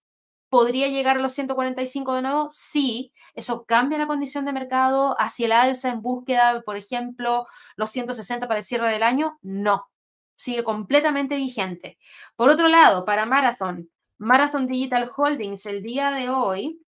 [0.57, 2.49] ¿Podría llegar a los 145 de nuevo?
[2.51, 3.13] Sí.
[3.35, 7.47] ¿Eso cambia la condición de mercado hacia el alza en búsqueda, por ejemplo,
[7.77, 9.39] los 160 para el cierre del año?
[9.43, 9.91] No.
[10.35, 11.99] Sigue completamente vigente.
[12.37, 16.83] Por otro lado, para Marathon, Marathon Digital Holdings, el día de hoy,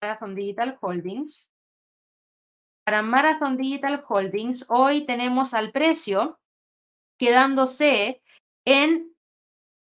[0.00, 1.52] Marathon Digital Holdings,
[2.86, 6.40] para Marathon Digital Holdings, hoy tenemos al precio
[7.18, 8.22] quedándose
[8.64, 9.09] en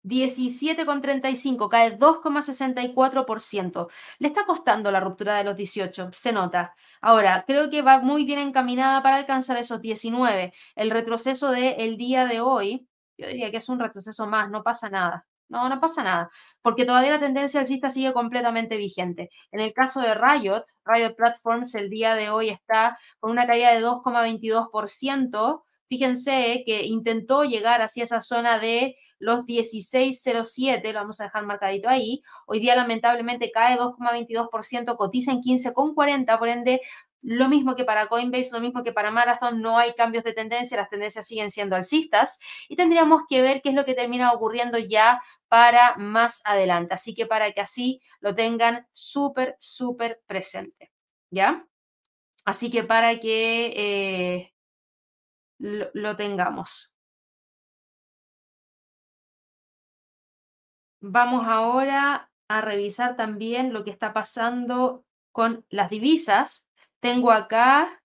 [0.06, 3.88] 17,35, cae 2,64%.
[4.18, 6.74] Le está costando la ruptura de los 18, se nota.
[7.00, 10.52] Ahora, creo que va muy bien encaminada para alcanzar esos 19.
[10.76, 12.86] El retroceso del día de hoy,
[13.18, 15.26] yo diría que es un retroceso más, no pasa nada.
[15.48, 16.30] No, no pasa nada,
[16.60, 19.30] porque todavía la tendencia alcista sigue completamente vigente.
[19.52, 23.72] En el caso de Riot, Riot Platforms el día de hoy está con una caída
[23.72, 25.62] de 2,22%.
[25.88, 31.88] Fíjense que intentó llegar hacia esa zona de los 16.07, lo vamos a dejar marcadito
[31.88, 32.22] ahí.
[32.46, 36.80] Hoy día lamentablemente cae 2,22%, cotiza en 15,40, por ende
[37.22, 40.76] lo mismo que para Coinbase, lo mismo que para Marathon, no hay cambios de tendencia,
[40.76, 44.78] las tendencias siguen siendo alcistas y tendríamos que ver qué es lo que termina ocurriendo
[44.78, 46.94] ya para más adelante.
[46.94, 50.92] Así que para que así lo tengan súper, súper presente.
[51.30, 51.66] ¿Ya?
[52.44, 54.52] Así que para que eh,
[55.58, 56.96] lo tengamos.
[61.00, 66.68] Vamos ahora a revisar también lo que está pasando con las divisas.
[67.00, 68.02] Tengo acá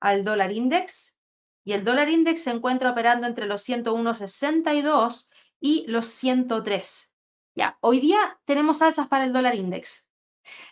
[0.00, 1.18] al dólar index
[1.64, 7.14] y el dólar index se encuentra operando entre los 101.62 y los 103.
[7.54, 10.10] Ya, hoy día tenemos alzas para el dólar index.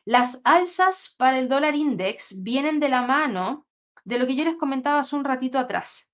[0.05, 3.67] Las alzas para el dólar index vienen de la mano
[4.05, 6.13] de lo que yo les comentaba hace un ratito atrás.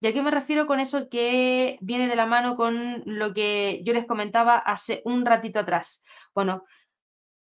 [0.00, 3.82] ¿Y a qué me refiero con eso que viene de la mano con lo que
[3.84, 6.04] yo les comentaba hace un ratito atrás?
[6.34, 6.64] Bueno,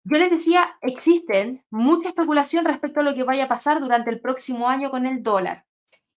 [0.04, 4.22] yo les decía, existen mucha especulación respecto a lo que vaya a pasar durante el
[4.22, 5.66] próximo año con el dólar.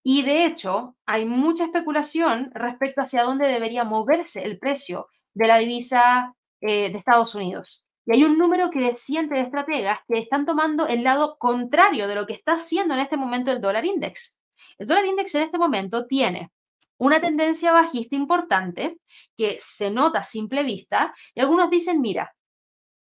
[0.03, 5.59] Y de hecho, hay mucha especulación respecto hacia dónde debería moverse el precio de la
[5.59, 7.88] divisa eh, de Estados Unidos.
[8.09, 12.25] Y hay un número creciente de estrategas que están tomando el lado contrario de lo
[12.27, 14.41] que está haciendo en este momento el dólar index.
[14.79, 16.51] El dólar index en este momento tiene
[16.97, 18.97] una tendencia bajista importante
[19.37, 22.35] que se nota a simple vista y algunos dicen, mira,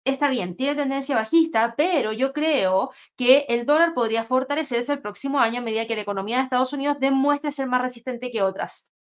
[0.06, 5.39] está bien, tiene tendencia bajista, pero yo creo que el dólar podría fortalecerse el próximo
[5.39, 8.93] año a medida que la economía de Estados Unidos demuestre ser más resistente que otras.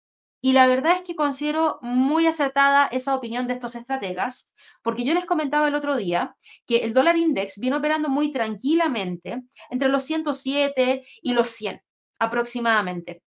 [0.45, 5.15] Y la verdad es que considero muy acertada esa opinión de estos estrategas, porque yo
[5.15, 6.37] les comentaba el otro día
[6.67, 11.81] que el dólar index viene operando muy tranquilamente entre los 107 y los 100
[12.19, 13.23] aproximadamente.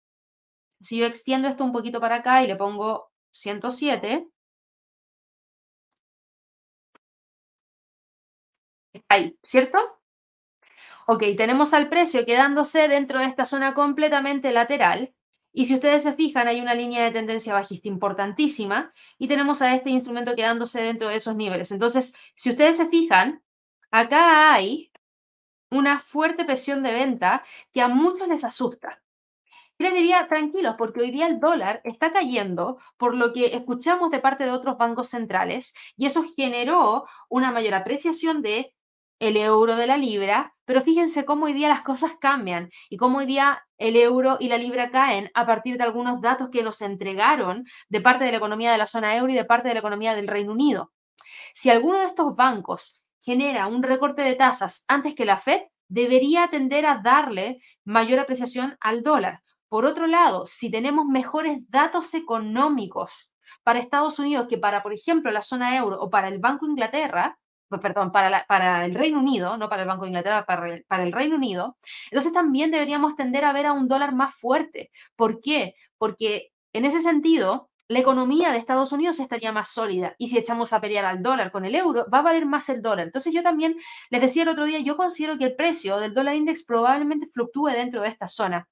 [0.81, 4.29] Si yo extiendo esto un poquito para acá y le pongo 107,
[8.93, 9.79] está ahí, ¿cierto?
[11.07, 15.13] Ok, tenemos al precio quedándose dentro de esta zona completamente lateral.
[15.53, 19.75] Y si ustedes se fijan, hay una línea de tendencia bajista importantísima y tenemos a
[19.75, 21.73] este instrumento quedándose dentro de esos niveles.
[21.73, 23.43] Entonces, si ustedes se fijan,
[23.91, 24.91] acá hay
[25.71, 29.03] una fuerte presión de venta que a muchos les asusta.
[29.79, 34.21] les diría tranquilos, porque hoy día el dólar está cayendo por lo que escuchamos de
[34.21, 38.75] parte de otros bancos centrales y eso generó una mayor apreciación de
[39.21, 43.19] el euro de la libra, pero fíjense cómo hoy día las cosas cambian y cómo
[43.19, 46.81] hoy día el euro y la libra caen a partir de algunos datos que nos
[46.81, 49.81] entregaron de parte de la economía de la zona euro y de parte de la
[49.81, 50.93] economía del Reino Unido.
[51.55, 56.47] Si alguno de estos bancos genera un recorte de tasas antes que la Fed, debería
[56.51, 59.41] tender a darle mayor apreciación al dólar.
[59.69, 65.33] Por otro lado, si tenemos mejores datos económicos para Estados Unidos que para, por ejemplo,
[65.33, 67.41] la zona euro o para el Banco Inglaterra,
[67.79, 71.05] perdón, para, para, el Reino Unido, no para el Banco de Inglaterra, para el, para
[71.05, 71.77] el Reino Unido,
[72.11, 74.91] entonces también deberíamos tender a ver a un dólar más fuerte.
[75.17, 75.75] ¿Por qué?
[75.99, 80.15] Porque en ese sentido, la economía de Estados Unidos estaría más sólida.
[80.17, 82.83] Y si echamos a pelear al dólar con el euro, va a valer más el
[82.83, 83.07] dólar.
[83.07, 83.75] Entonces yo también
[84.11, 87.71] les decía el otro día, yo considero que el precio del dólar index probablemente fluctúe
[87.71, 88.69] dentro de esta zona.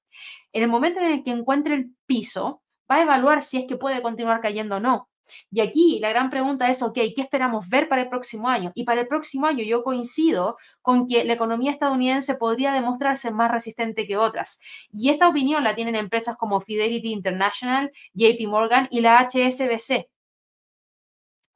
[0.53, 3.75] En el momento en el que encuentre el piso, va a evaluar si es que
[3.75, 5.09] puede continuar cayendo o no.
[5.51, 8.71] Y aquí la gran pregunta es, ok, ¿qué esperamos ver para el próximo año?
[8.75, 13.51] Y para el próximo año yo coincido con que la economía estadounidense podría demostrarse más
[13.51, 14.59] resistente que otras.
[14.91, 20.07] Y esta opinión la tienen empresas como Fidelity International, JP Morgan y la HSBC.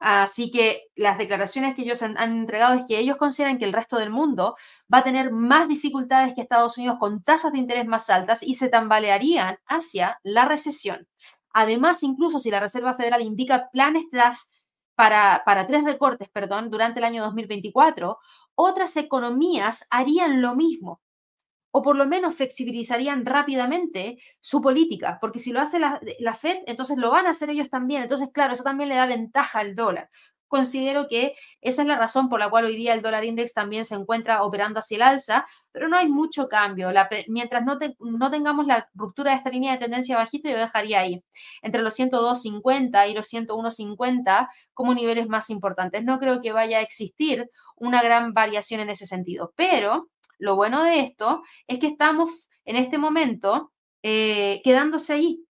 [0.06, 3.96] Así que las declaraciones que ellos han, entregado es que ellos consideran que el resto
[3.96, 4.54] del mundo
[4.92, 8.52] va a tener más dificultades que Estados Unidos con tasas de interés más altas y
[8.52, 11.08] se tambalearían hacia la recesión.
[11.54, 14.04] Además, incluso si la Reserva Federal indica planes
[14.94, 18.18] para, para tres recortes perdón, durante el año 2024,
[18.56, 21.00] otras economías harían lo mismo
[21.76, 26.58] o por lo menos flexibilizarían rápidamente su política, porque si lo hace la, la, Fed,
[26.66, 28.02] entonces lo van a hacer ellos también.
[28.02, 30.08] Entonces, claro, eso también le da ventaja al dólar
[30.54, 33.84] considero que esa es la razón por la cual hoy día el dólar index también
[33.84, 36.92] se encuentra operando hacia el alza, pero no hay mucho cambio.
[37.26, 41.20] mientras no, no, tengamos la ruptura de esta línea de tendencia bajista, yo dejaría ahí
[41.60, 46.04] entre los 102.50 y los 101.50 como niveles más importantes.
[46.04, 50.84] No creo que vaya a existir una gran variación en ese sentido, pero lo bueno
[50.84, 52.30] de esto es que estamos
[52.64, 53.72] en este momento
[54.04, 55.44] eh, quedándose ahí,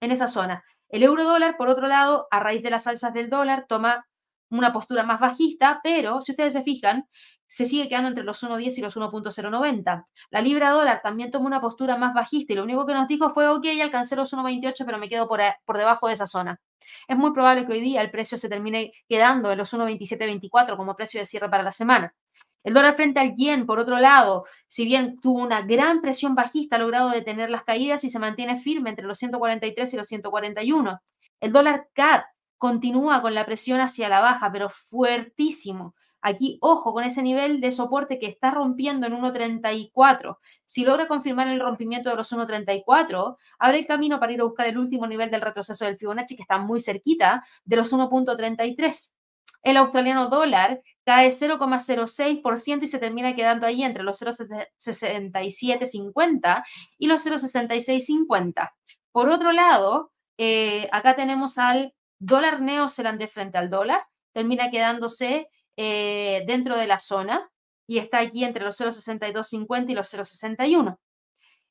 [0.00, 0.62] en esa zona.
[0.90, 4.06] El euro dólar, por otro lado, a raíz de las alzas del dólar, toma
[4.50, 7.06] una postura más bajista, pero si ustedes se fijan,
[7.46, 10.06] se sigue quedando entre los 1.10 y los 1.090.
[10.30, 13.30] La libra dólar también toma una postura más bajista y lo único que nos dijo
[13.30, 16.60] fue, ok, alcancé los 1.28, pero me quedo por, por debajo de esa zona.
[17.08, 20.94] Es muy probable que hoy día el precio se termine quedando en los 1.2724 como
[20.94, 22.14] precio de cierre para la semana.
[22.62, 26.76] El dólar frente al yen, por otro lado, si bien tuvo una gran presión bajista,
[26.76, 31.00] ha logrado detener las caídas y se mantiene firme entre los 143 y los 141.
[31.40, 32.22] El dólar CAD
[32.60, 35.94] continúa con la presión hacia la baja, pero fuertísimo.
[36.20, 40.36] Aquí, ojo con ese nivel de soporte que está rompiendo en 1.34.
[40.66, 44.66] Si logra confirmar el rompimiento de los 1.34, abre el camino para ir a buscar
[44.66, 49.16] el último nivel del retroceso del Fibonacci, que está muy cerquita de los 1.33.
[49.62, 56.62] El australiano dólar cae 0,06% y se termina quedando ahí entre los 0,6750
[56.98, 58.70] y los 0,6650.
[59.12, 66.44] Por otro lado, eh, acá tenemos al dólar neozelandés frente al dólar, termina quedándose eh,
[66.46, 67.50] dentro de la zona
[67.88, 70.98] y está aquí entre los 0,6250 y los 0,61.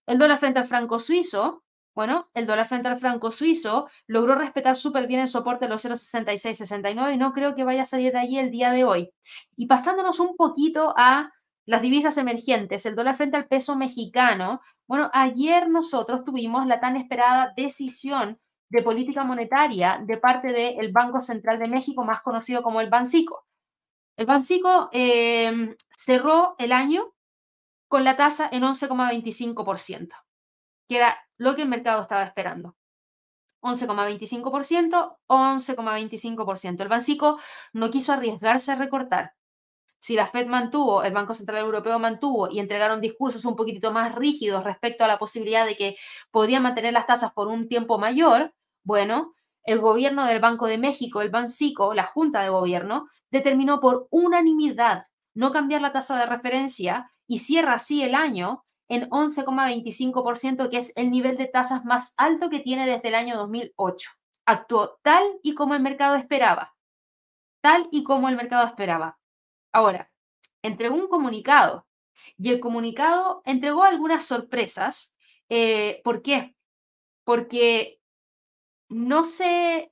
[0.08, 1.64] El dólar frente al franco suizo
[2.00, 5.84] bueno, el dólar frente al franco suizo logró respetar súper bien el soporte de los
[5.84, 9.12] 0,6669 y no creo que vaya a salir de allí el día de hoy.
[9.58, 11.30] Y pasándonos un poquito a
[11.66, 14.62] las divisas emergentes, el dólar frente al peso mexicano.
[14.88, 18.40] Bueno, ayer nosotros tuvimos la tan esperada decisión
[18.70, 23.46] de política monetaria de parte del Banco Central de México, más conocido como el Bancico.
[24.18, 27.14] El Bancico eh, cerró el año
[27.88, 30.14] con la tasa en 11,25%
[30.90, 32.76] que era lo que el mercado estaba esperando.
[33.62, 36.82] 11,25%, 11,25%.
[36.82, 37.40] El Bancico
[37.74, 39.34] no quiso arriesgarse a recortar.
[40.00, 44.16] Si la Fed mantuvo, el Banco Central Europeo mantuvo y entregaron discursos un poquitito más
[44.16, 45.98] rígidos respecto a la posibilidad de que
[46.32, 48.54] podrían mantener las tasas por un tiempo mayor,
[48.84, 54.08] bueno, el gobierno del Banco de México, el Bancico, la Junta de Gobierno, determinó por
[54.10, 55.06] unanimidad
[55.36, 60.92] no cambiar la tasa de referencia y cierra así el año en 11,25%, que es
[60.96, 64.10] el nivel de tasas más alto que tiene desde el año 2008.
[64.46, 66.74] Actuó tal y como el mercado esperaba.
[67.62, 69.20] Tal y como el mercado esperaba.
[69.72, 70.12] Ahora,
[70.64, 71.86] entregó un comunicado
[72.38, 75.16] y el comunicado entregó algunas sorpresas.
[75.50, 76.56] Eh, ¿Por qué?
[77.24, 77.99] Porque
[78.90, 79.92] no sé,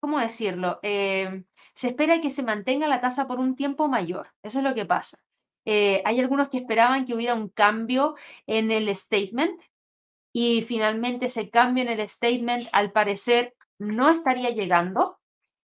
[0.00, 0.80] ¿cómo decirlo?
[0.82, 4.28] Eh, se espera que se mantenga la tasa por un tiempo mayor.
[4.42, 5.18] Eso es lo que pasa.
[5.66, 8.16] Eh, hay algunos que esperaban que hubiera un cambio
[8.46, 9.60] en el statement,
[10.32, 15.18] y finalmente ese cambio en el statement al parecer no estaría llegando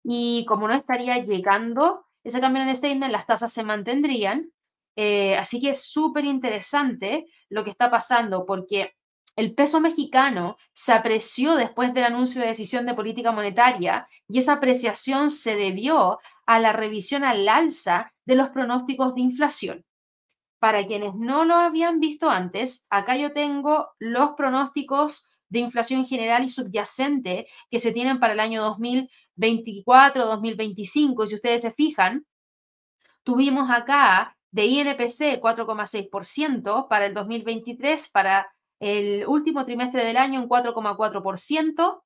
[0.02, 4.50] y como no estaría llegando ese cambio en el statement, las tasas se mantendrían.
[4.96, 8.94] Eh, así que es súper interesante lo que está pasando porque
[9.36, 14.54] el peso mexicano se apreció después del anuncio de decisión de política monetaria y esa
[14.54, 19.84] apreciación se debió a la revisión al alza de los pronósticos de inflación.
[20.60, 26.44] Para quienes no lo habían visto antes, acá yo tengo los pronósticos de inflación general
[26.44, 28.76] y subyacente que se tienen para el año
[29.36, 31.24] 2024-2025.
[31.24, 32.24] Y si ustedes se fijan,
[33.24, 38.48] tuvimos acá de INPC 4,6% para el 2023, para
[38.80, 42.02] el último trimestre del año en 4,4%.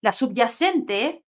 [0.00, 1.24] La subyacente,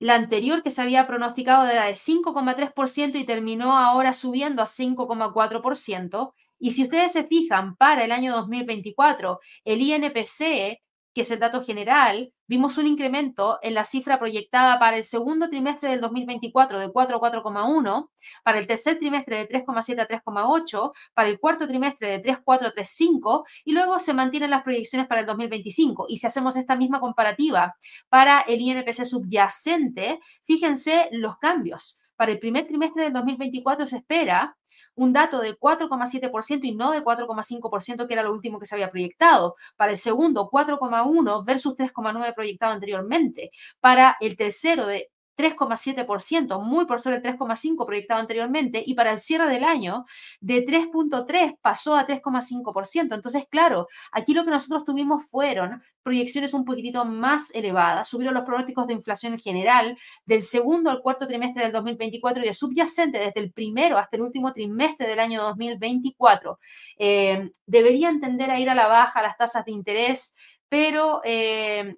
[0.00, 6.34] la anterior que se había pronosticado era de 5,3% y terminó ahora subiendo a 5,4%.
[6.58, 10.80] Y si ustedes se fijan, para el año 2024, el INPC
[11.18, 15.50] que es el dato general, vimos un incremento en la cifra proyectada para el segundo
[15.50, 18.08] trimestre del 2024 de 4 a 4,1,
[18.44, 22.72] para el tercer trimestre de 3,7 a 3,8, para el cuarto trimestre de 3,4 a
[22.72, 26.06] 3,5 y luego se mantienen las proyecciones para el 2025.
[26.08, 27.74] Y si hacemos esta misma comparativa
[28.08, 32.00] para el INPC subyacente, fíjense los cambios.
[32.14, 34.56] Para el primer trimestre del 2024 se espera
[34.94, 38.90] un dato de 4,7% y no de 4,5%, que era lo último que se había
[38.90, 39.56] proyectado.
[39.76, 43.50] Para el segundo, 4,1 versus 3,9 proyectado anteriormente.
[43.80, 49.18] Para el tercero, de 3,7%, muy por sobre el 3,5% proyectado anteriormente, y para el
[49.18, 50.04] cierre del año
[50.40, 53.14] de 3,3% pasó a 3,5%.
[53.14, 58.44] Entonces, claro, aquí lo que nosotros tuvimos fueron proyecciones un poquitito más elevadas, subieron los
[58.44, 63.18] pronósticos de inflación en general del segundo al cuarto trimestre del 2024 y de subyacente
[63.18, 66.58] desde el primero hasta el último trimestre del año 2024.
[66.98, 70.34] Eh, deberían tender a ir a la baja las tasas de interés,
[70.68, 71.96] pero eh,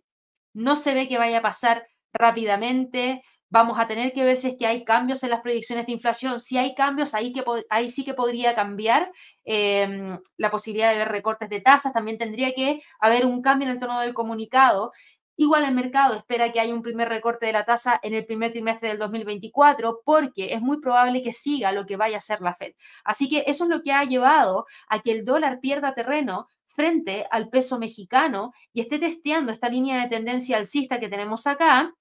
[0.53, 3.23] no se ve que vaya a pasar rápidamente.
[3.53, 6.39] Vamos a tener que ver si es que hay cambios en las proyecciones de inflación.
[6.39, 9.11] Si hay cambios, ahí, que, ahí sí que podría cambiar
[9.45, 11.93] em, la posibilidad de ver recortes de tasas.
[11.93, 14.93] También tendría que haber un cambio en el tono del comunicado.
[15.37, 18.53] Igual el mercado espera que haya un primer recorte de la tasa en el primer
[18.53, 22.55] trimestre del 2024 porque es muy probable que siga lo que vaya a hacer la
[22.55, 22.75] Fed.
[23.05, 27.27] Así que eso es lo que ha llevado a que el dólar pierda terreno frente
[27.31, 31.95] al peso mexicano y esté testeando esta línea de tendencia alcista que tenemos acá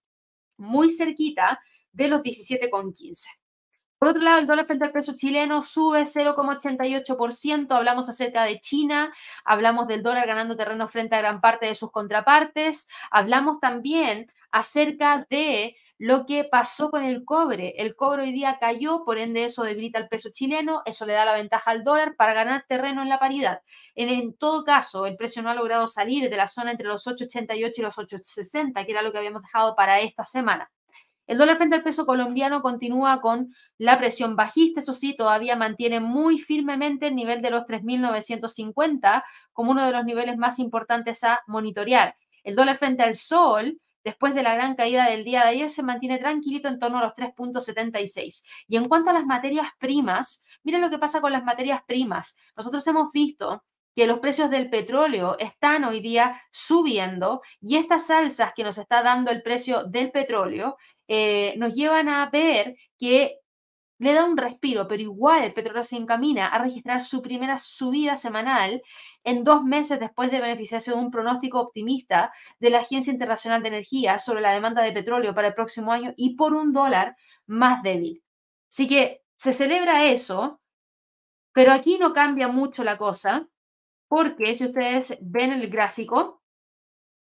[0.60, 1.60] muy cerquita
[1.92, 3.28] de los 17,15.
[4.00, 7.76] Por otro lado, el dólar frente al peso chileno sube 0,88%.
[7.76, 11.92] Hablamos acerca de China, hablamos del dólar ganando terreno frente a gran parte de sus
[11.92, 12.88] contrapartes.
[13.12, 17.76] Hablamos también acerca de lo que pasó con el cobre.
[17.78, 21.26] El cobre hoy día cayó, por ende eso debilita el peso chileno, eso le da
[21.26, 23.62] la ventaja al dólar para ganar terreno en la paridad.
[23.96, 27.74] En, todo caso, el precio no ha logrado salir de la zona entre los 8,88
[27.76, 30.72] y los 8,60, que era lo que habíamos dejado para esta semana.
[31.28, 36.00] El dólar frente al peso colombiano continúa con la presión bajista, eso sí, todavía mantiene
[36.00, 41.42] muy firmemente el nivel de los 3.950 como uno de los niveles más importantes a
[41.46, 42.16] monitorear.
[42.44, 45.84] El dólar frente al sol después de la gran caída del día de ayer, se
[45.84, 48.44] mantiene tranquilito en torno a los 3.76.
[48.68, 52.38] Y en cuanto a las materias primas, miren lo que pasa con las materias primas.
[52.56, 53.64] Nosotros hemos visto
[53.96, 59.04] que los precios del petróleo están hoy día subiendo y estas alzas que nos está
[59.04, 60.78] dando el precio del petróleo
[61.08, 63.40] eh, nos llevan a ver que
[64.00, 68.16] le da un respiro, pero igual el petróleo se encamina a registrar su primera subida
[68.18, 68.82] semanal
[69.24, 73.68] en dos meses después de beneficiarse de un pronóstico optimista de la Agencia Internacional de
[73.68, 77.84] Energía sobre la demanda de petróleo para el próximo año y por un dólar más
[77.84, 78.24] débil.
[78.70, 80.62] Así que se celebra eso,
[81.54, 83.48] pero aquí no cambia mucho la cosa,
[84.08, 86.42] porque si ustedes ven el gráfico,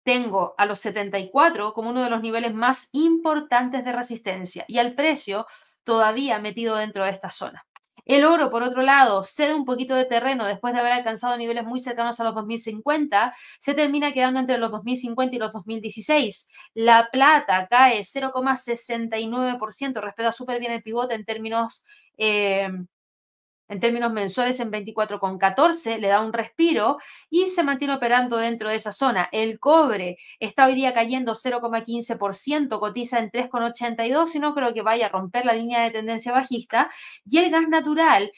[0.03, 4.95] tengo a los 74 como uno de los niveles más importantes de resistencia y al
[4.95, 5.45] precio
[5.83, 7.65] todavía metido dentro de esta zona.
[8.09, 11.63] El oro, por otro lado, cede un poquito de terreno después de haber alcanzado niveles
[11.63, 16.49] muy cercanos a los 2050, se termina quedando entre los 2050 y los 2016.
[16.73, 21.85] La plata cae 0,69%, respeta súper bien el pivote en términos
[22.17, 22.67] eh,
[23.69, 26.97] en términos mensuales en 24,14, le da un respiro
[27.29, 29.29] y se mantiene operando dentro de esa zona.
[29.31, 35.05] El cobre está hoy día cayendo 0,15%, cotiza en 3,82 y no creo que vaya
[35.05, 36.89] a romper la línea de tendencia bajista.
[37.29, 38.31] Y el gas natural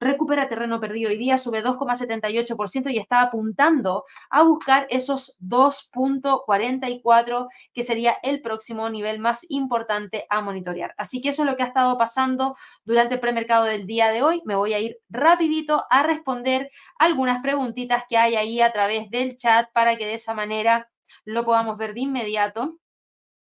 [0.00, 7.82] recupera terreno perdido hoy día, sube 2,78% y está apuntando a buscar esos 2.44 que
[7.82, 10.94] sería el próximo nivel más importante a monitorear.
[10.96, 14.22] Así que eso es lo que ha estado pasando durante el premercado del día de
[14.22, 14.42] hoy.
[14.44, 19.36] Me voy a ir rapidito a responder algunas preguntitas que hay ahí a través del
[19.36, 20.88] chat para que de esa manera
[21.24, 22.78] lo podamos ver de inmediato.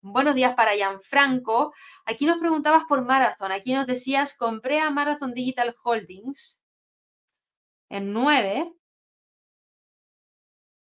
[0.05, 1.73] Buenos días para Gianfranco.
[2.05, 3.53] Aquí nos preguntabas por Marathon.
[3.53, 6.61] Aquí nos decías, compré a Marathon Digital Holdings
[7.89, 8.73] en 9.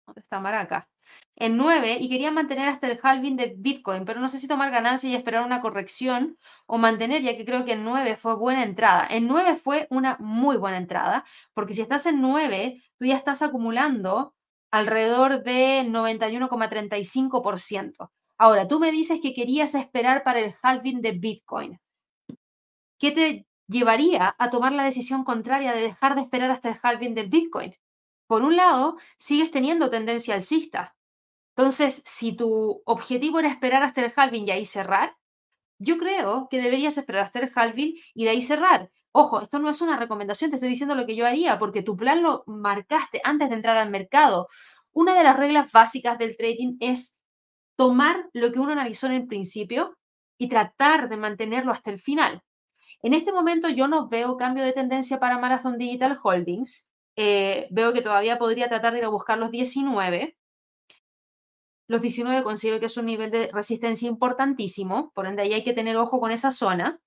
[0.05, 0.87] ¿Dónde está Maraca?
[1.35, 4.71] En 9 y quería mantener hasta el halving de Bitcoin, pero no sé si tomar
[4.71, 8.63] ganancia y esperar una corrección o mantener, ya que creo que en 9 fue buena
[8.63, 9.05] entrada.
[9.09, 13.41] En 9 fue una muy buena entrada, porque si estás en 9, tú ya estás
[13.41, 14.33] acumulando
[14.71, 18.11] alrededor de 91,35%.
[18.39, 21.79] Ahora, tú me dices que querías esperar para el halving de Bitcoin.
[22.97, 27.15] ¿Qué te llevaría a tomar la decisión contraria de dejar de esperar hasta el halving
[27.15, 27.75] del Bitcoin?
[28.27, 30.95] Por un lado, sigues teniendo tendencia alcista.
[31.57, 35.17] Entonces, si tu objetivo era esperar hasta el halving y ahí cerrar,
[35.77, 38.89] yo creo que deberías esperar hasta el halving y de ahí cerrar.
[39.11, 41.97] Ojo, esto no es una recomendación, te estoy diciendo lo que yo haría, porque tu
[41.97, 44.47] plan lo marcaste antes de entrar al mercado.
[44.93, 47.18] Una de las reglas básicas del trading es
[47.79, 49.97] tomar lo que uno analizó en el principio
[50.37, 52.41] y tratar de mantenerlo hasta el final.
[53.01, 56.91] En este momento yo no veo cambio de tendencia para Marathon Digital Holdings.
[57.15, 60.35] Eh, veo que todavía podría tratar de ir a buscar los 19.
[61.87, 65.71] Los 19 considero que es un nivel de resistencia importantísimo, por ende ahí hay que
[65.71, 66.99] tener ojo con esa zona.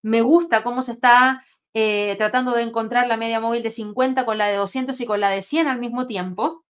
[0.00, 4.38] Me gusta cómo se está eh, tratando de encontrar la media móvil de 50 con
[4.38, 6.64] la de 200 y con la de 100 al mismo tiempo.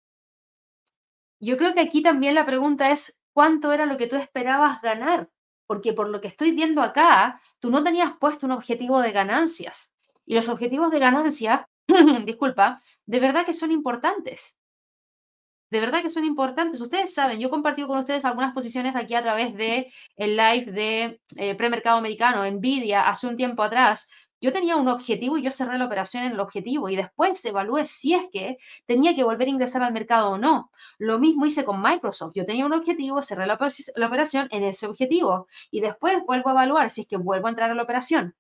[1.41, 5.31] Yo creo que aquí también la pregunta es, ¿cuánto era lo que tú esperabas ganar?
[5.67, 9.97] Porque por lo que estoy viendo acá, tú no tenías puesto un objetivo de ganancias.
[10.27, 11.67] Y los objetivos de ganancia,
[12.25, 14.59] disculpa, de verdad que son importantes.
[15.71, 16.81] De verdad que son importantes.
[16.81, 20.73] Ustedes saben, yo he compartido con ustedes algunas posiciones aquí a través de el live
[20.73, 24.11] de eh, premercado americano, Nvidia, hace un tiempo atrás,
[24.41, 27.85] yo tenía un objetivo y yo cerré la operación en el objetivo y después evalué
[27.85, 30.71] si es que tenía que volver a ingresar al mercado o no.
[30.99, 32.33] Lo mismo hice con Microsoft.
[32.35, 36.91] Yo tenía un objetivo, cerré la, operación en ese objetivo y después vuelvo a evaluar
[36.91, 38.35] si es que vuelvo a entrar a la operación.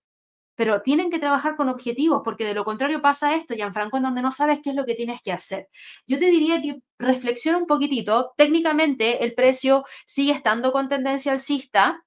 [0.57, 4.22] Pero tienen que trabajar con objetivos porque de lo contrario pasa esto, Gianfranco, en donde
[4.22, 5.68] no sabes qué es lo que tienes que hacer.
[6.07, 8.32] Yo te diría que reflexiona un poquitito.
[8.36, 12.05] Técnicamente el precio sigue estando con tendencia alcista,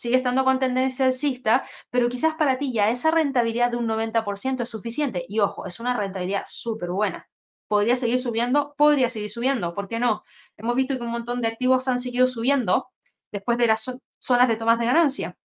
[0.00, 4.62] sigue estando con tendencia alcista, pero quizás para ti ya esa rentabilidad de un 90%
[4.62, 5.26] es suficiente.
[5.28, 7.28] Y ojo, es una rentabilidad súper buena.
[7.68, 8.72] ¿Podría seguir subiendo?
[8.78, 10.24] Podría seguir subiendo, ¿por qué no?
[10.56, 12.88] Hemos visto que un montón de activos han seguido subiendo
[13.30, 15.36] después de las zonas de tomas de ganancia.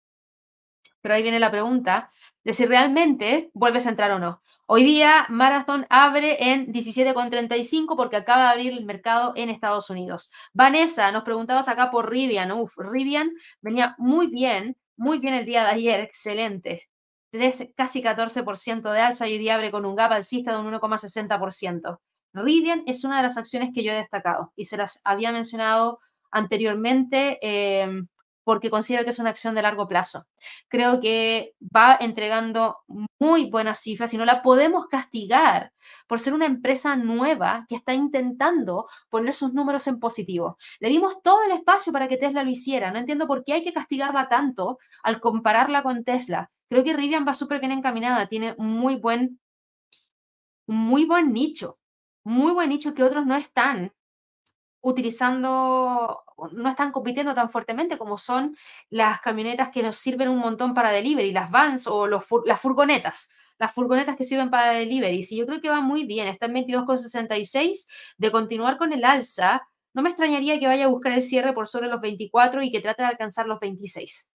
[1.02, 2.10] Pero ahí viene la pregunta
[2.46, 4.42] de si realmente vuelves a entrar o no.
[4.68, 10.32] Hoy día Marathon abre en 17,35 porque acaba de abrir el mercado en Estados Unidos.
[10.54, 12.52] Vanessa, nos preguntabas acá por Rivian.
[12.52, 13.32] Uf, Rivian
[13.62, 16.88] venía muy bien, muy bien el día de ayer, excelente.
[17.76, 22.00] casi 14% de alza y hoy día abre con un gap alcista de un 1,60%.
[22.34, 26.00] Rivian es una de las acciones que yo he destacado y se las había mencionado
[26.32, 27.40] anteriormente.
[27.42, 27.88] Eh,
[28.46, 30.28] porque considero que es una acción de largo plazo.
[30.70, 32.78] Creo que va entregando
[33.20, 35.74] muy buenas cifras y no la podemos castigar
[36.08, 40.58] por ser una empresa nueva que está intentando poner sus números en positivo.
[40.80, 42.92] Le dimos todo el espacio para que Tesla lo hiciera.
[42.92, 46.52] No entiendo por qué hay que castigarla tanto al compararla con Tesla.
[46.70, 49.40] Creo que Rivian va súper bien encaminada, tiene muy buen,
[50.68, 51.80] muy buen nicho,
[52.24, 53.92] muy buen nicho que otros no están
[54.86, 58.56] utilizando, no están compitiendo tan fuertemente como son
[58.92, 63.74] las camionetas que nos sirven un montón para delivery, las vans o las furgonetas, las
[63.74, 65.26] furgonetas que sirven para delivery.
[65.28, 69.68] Y yo creo que va muy bien, está en 22,66 de continuar con el alza.
[69.96, 72.80] No me extrañaría que vaya a buscar el cierre por sobre los 24 y que
[72.80, 74.35] trate de alcanzar los 26.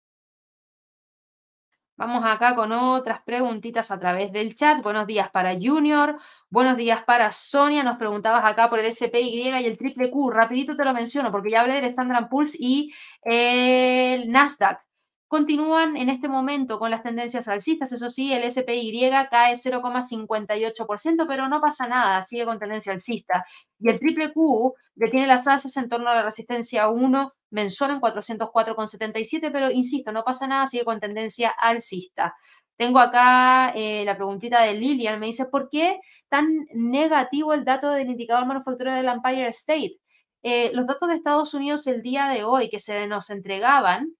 [1.99, 4.81] Vamos acá con otras preguntitas a través del chat.
[4.85, 6.17] Buenos días para Junior,
[6.49, 7.83] buenos días para Sonia.
[7.83, 10.31] Nos preguntabas acá por el SPY y el triple Q.
[10.31, 14.88] Rapidito te lo menciono porque ya hablé del Standard Poor's y el Nasdaq
[15.29, 17.93] continúan en este momento con las tendencias alcistas.
[17.93, 23.45] Eso sí, el SPY cae 0,58%, pero no pasa nada, sigue con tendencia alcista.
[23.79, 28.01] Y el triple Q detiene las alzas en torno a la resistencia 1 mensual en
[28.01, 32.35] 404,77, pero insisto, no pasa nada, sigue con tendencia alcista.
[32.77, 37.91] Tengo acá eh, la preguntita de Lilian, me dice, ¿por qué tan negativo el dato
[37.91, 39.99] del indicador manufacturero del Empire State?
[40.43, 44.15] Eh, los datos de Estados Unidos el día de hoy que se nos entregaban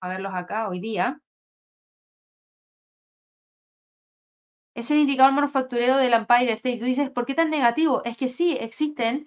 [0.00, 1.20] a verlos acá hoy día.
[4.78, 6.78] Es el indicador manufacturero del Empire State.
[6.78, 8.04] Tú dices, ¿por qué tan negativo?
[8.04, 9.26] Es que sí, existen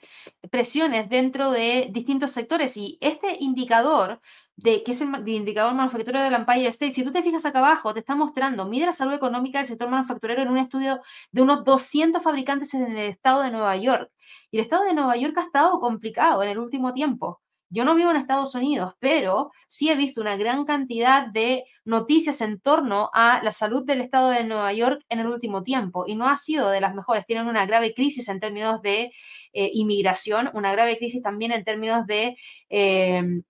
[0.49, 4.21] presiones dentro de distintos sectores y este indicador,
[4.55, 7.93] de que es el, indicador manufacturero del Empire State, si tú te fijas acá abajo,
[7.93, 11.01] te está mostrando, mide la salud económica del sector manufacturero en un estudio
[11.33, 14.09] de unos 200 fabricantes en el estado de Nueva York.
[14.51, 17.41] Y el estado de Nueva York ha estado complicado en el último tiempo.
[17.73, 22.41] Yo no vivo en Estados Unidos, pero sí he visto una gran cantidad de noticias
[22.41, 26.15] en torno a la salud del estado de Nueva York en el último tiempo y
[26.15, 27.25] no ha sido de las mejores.
[27.25, 29.13] Tienen una grave crisis en términos de
[29.53, 32.35] eh, inmigración, una grave crisis también en términos de
[32.67, 33.43] em,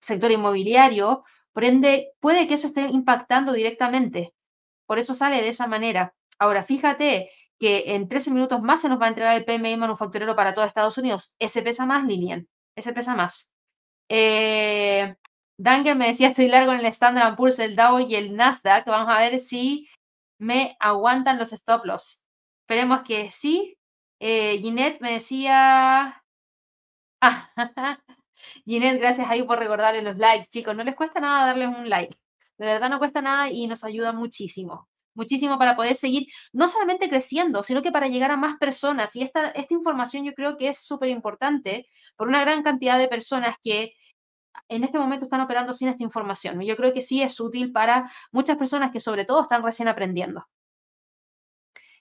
[0.00, 1.24] sector inmobiliario.
[1.52, 4.32] Por ende, puede que eso esté impactando directamente.
[4.86, 6.14] Por eso sale de esa manera.
[6.38, 10.36] Ahora, fíjate que en 13 minutos más se nos va a entregar el PMI manufacturero
[10.36, 11.36] para todo Estados Unidos.
[11.38, 13.52] Ese pesa más, Lilian ese pesa más.
[14.08, 15.16] Eh,
[15.58, 18.86] me decía, estoy largo en el Standard Poor's, el Dow y el Nasdaq.
[18.86, 19.88] Vamos a ver si
[20.38, 22.22] me aguantan los stop loss.
[22.62, 23.78] Esperemos que sí.
[24.20, 26.22] Eh, Ginette me decía...
[27.20, 27.50] Ah,
[28.66, 30.76] Ginette, gracias ahí por recordarle los likes, chicos.
[30.76, 32.16] No les cuesta nada darles un like.
[32.58, 37.08] De verdad no cuesta nada y nos ayuda muchísimo muchísimo para poder seguir no solamente
[37.08, 39.16] creciendo, sino que para llegar a más personas.
[39.16, 43.08] Y esta, esta información yo creo que es súper importante por una gran cantidad de
[43.08, 43.94] personas que
[44.68, 46.60] en este momento están operando sin esta información.
[46.62, 50.46] Yo creo que sí es útil para muchas personas que sobre todo están recién aprendiendo.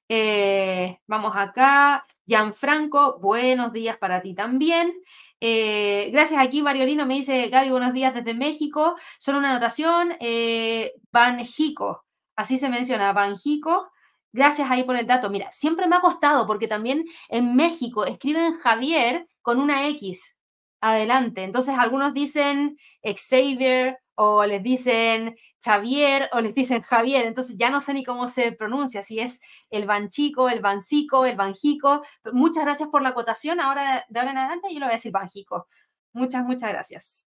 [0.09, 2.05] Eh, vamos acá.
[2.27, 4.93] Gianfranco, buenos días para ti también.
[5.39, 8.95] Eh, gracias aquí, Mariolino me dice, Gaby, buenos días desde México.
[9.19, 10.93] Solo una anotación, eh,
[12.35, 13.91] así se menciona, Banjico.
[14.33, 15.29] Gracias ahí por el dato.
[15.29, 20.41] Mira, siempre me ha costado porque también en México escriben Javier con una X
[20.81, 21.43] adelante.
[21.43, 27.25] Entonces algunos dicen Xavier o les dicen Xavier o les dicen Javier.
[27.25, 31.35] Entonces ya no sé ni cómo se pronuncia, si es el Banchico, el Bancico, el
[31.35, 32.03] Banjico.
[32.33, 33.59] Muchas gracias por la acotación.
[33.59, 35.67] Ahora de ahora en adelante yo lo voy a decir Banjico.
[36.13, 37.27] Muchas, muchas gracias.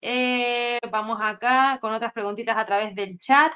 [0.00, 3.52] Eh, vamos acá con otras preguntitas a través del chat.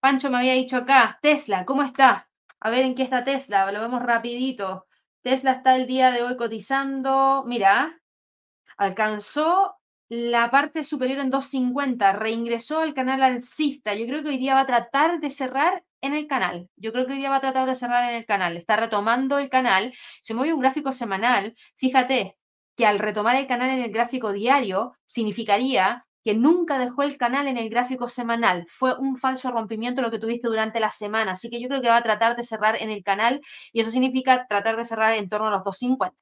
[0.00, 2.28] Pancho me había dicho acá, Tesla, ¿cómo está?
[2.58, 4.86] A ver en qué está Tesla, lo vemos rapidito.
[5.22, 8.00] Tesla está el día de hoy cotizando, mira,
[8.78, 9.76] alcanzó
[10.08, 13.94] la parte superior en 250, reingresó al canal alcista.
[13.94, 16.68] Yo creo que hoy día va a tratar de cerrar en el canal.
[16.76, 18.56] Yo creo que hoy día va a tratar de cerrar en el canal.
[18.56, 19.92] Está retomando el canal.
[20.22, 21.54] Se mueve un gráfico semanal.
[21.76, 22.36] Fíjate
[22.74, 27.48] que al retomar el canal en el gráfico diario significaría que nunca dejó el canal
[27.48, 28.66] en el gráfico semanal.
[28.68, 31.32] Fue un falso rompimiento lo que tuviste durante la semana.
[31.32, 33.40] Así que yo creo que va a tratar de cerrar en el canal
[33.72, 36.16] y eso significa tratar de cerrar en torno a los 250.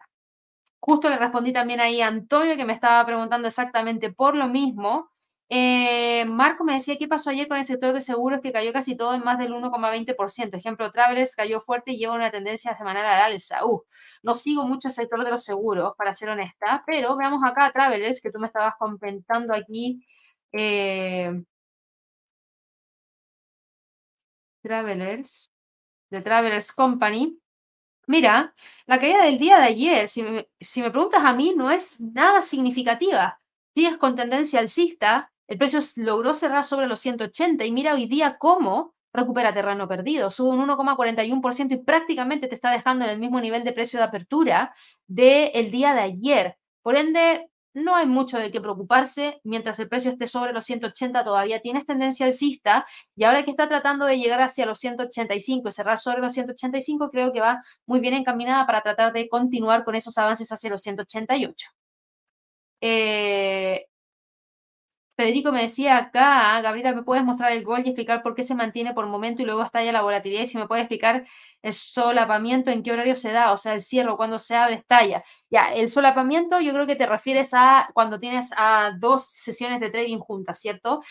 [0.81, 5.11] Justo le respondí también ahí a Antonio que me estaba preguntando exactamente por lo mismo.
[5.51, 8.97] Eh, Marco me decía qué pasó ayer con el sector de seguros que cayó casi
[8.97, 10.57] todo en más del 1,20%.
[10.57, 13.65] Ejemplo, Travelers cayó fuerte y lleva una tendencia semanal al alza.
[13.65, 13.83] Uh,
[14.23, 17.73] no sigo mucho el sector de los seguros, para ser honesta, pero veamos acá a
[17.73, 20.05] Travelers, que tú me estabas comentando aquí.
[20.53, 21.43] Eh,
[24.63, 25.51] Travelers,
[26.11, 27.39] de Travelers Company.
[28.07, 28.55] Mira,
[28.87, 32.01] la caída del día de ayer, si me, si me preguntas a mí, no es
[32.01, 33.41] nada significativa.
[33.75, 38.37] Sigues con tendencia alcista, el precio logró cerrar sobre los 180 y mira hoy día
[38.39, 40.31] cómo recupera terreno perdido.
[40.31, 44.05] Sube un 1,41% y prácticamente te está dejando en el mismo nivel de precio de
[44.05, 44.75] apertura
[45.07, 46.57] del día de ayer.
[46.83, 49.41] Por ende, no hay mucho de qué preocuparse.
[49.45, 52.87] Mientras el precio esté sobre los 180, todavía tienes tendencia alcista.
[53.17, 57.11] Y ahora que está tratando de llegar hacia los 185 y cerrar sobre los 185,
[57.11, 60.83] creo que va muy bien encaminada para tratar de continuar con esos avances hacia los
[60.83, 61.69] 188.
[62.81, 63.87] Eh,
[65.19, 68.45] Federico me decía acá, ah, Gabriela, ¿me puedes mostrar el gol y explicar por qué
[68.45, 70.43] se mantiene por momento y luego estalla la volatilidad?
[70.43, 71.27] Y si me puedes explicar
[71.61, 75.25] el solapamiento, en qué horario se da, o sea, el cierre, cuando se abre, estalla.
[75.51, 79.91] Ya, el solapamiento yo creo que te refieres a cuando tienes a dos sesiones de
[79.91, 81.03] trading juntas, ¿cierto?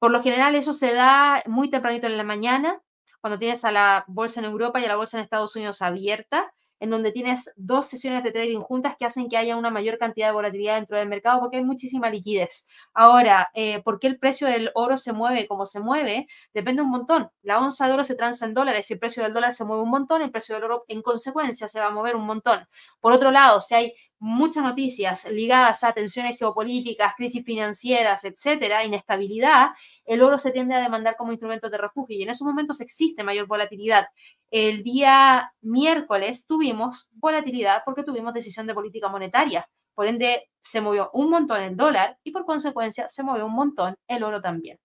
[0.00, 2.80] Por lo general eso se da muy tempranito en la mañana,
[3.20, 6.52] cuando tienes a la bolsa en Europa y a la bolsa en Estados Unidos abierta
[6.80, 10.28] en donde tienes dos sesiones de trading juntas que hacen que haya una mayor cantidad
[10.28, 12.66] de volatilidad dentro del mercado porque hay muchísima liquidez.
[12.92, 16.26] Ahora, eh, ¿por qué el precio del oro se mueve como se mueve?
[16.52, 17.30] Depende un montón.
[17.42, 18.86] La onza de oro se transa en dólares.
[18.86, 21.68] Si el precio del dólar se mueve un montón, el precio del oro en consecuencia
[21.68, 22.66] se va a mover un montón.
[23.00, 29.70] Por otro lado, si hay muchas noticias ligadas a tensiones geopolíticas, crisis financieras, etcétera, inestabilidad,
[30.04, 33.22] el oro se tiende a demandar como instrumento de refugio y en esos momentos existe
[33.22, 34.06] mayor volatilidad.
[34.50, 39.68] El día miércoles tuvimos volatilidad porque tuvimos decisión de política monetaria.
[39.94, 43.96] Por ende, se movió un montón el dólar y por consecuencia se movió un montón
[44.08, 44.78] el oro también.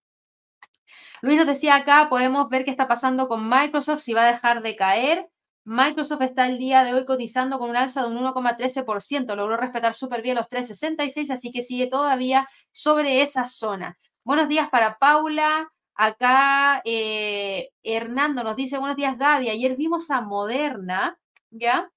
[1.22, 4.62] Luis nos decía acá, podemos ver qué está pasando con Microsoft, si va a dejar
[4.62, 5.30] de caer.
[5.66, 9.94] Microsoft está el día de hoy cotizando con un alza de un 1,13%, logró respetar
[9.94, 13.98] súper bien los 3,66, así que sigue todavía sobre esa zona.
[14.24, 15.72] Buenos días para Paula.
[15.96, 21.20] Acá eh, Hernando nos dice, buenos días Gaby, ayer vimos a Moderna,
[21.52, 21.92] ¿ya?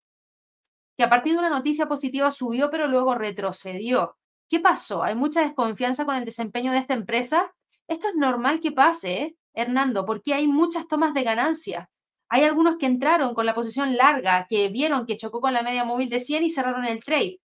[0.97, 4.17] Que a partir de una noticia positiva subió, pero luego retrocedió.
[4.49, 5.05] ¿Qué pasó?
[5.05, 7.55] ¿Hay mucha desconfianza con el desempeño de esta empresa?
[7.87, 9.37] Esto es normal que pase, ¿eh?
[9.55, 11.89] Hernando, porque hay muchas tomas de ganancia.
[12.35, 15.85] Hay algunos que entraron con la posición larga, que vieron que chocó con la media
[15.85, 17.41] móvil de 100 y cerraron el trade.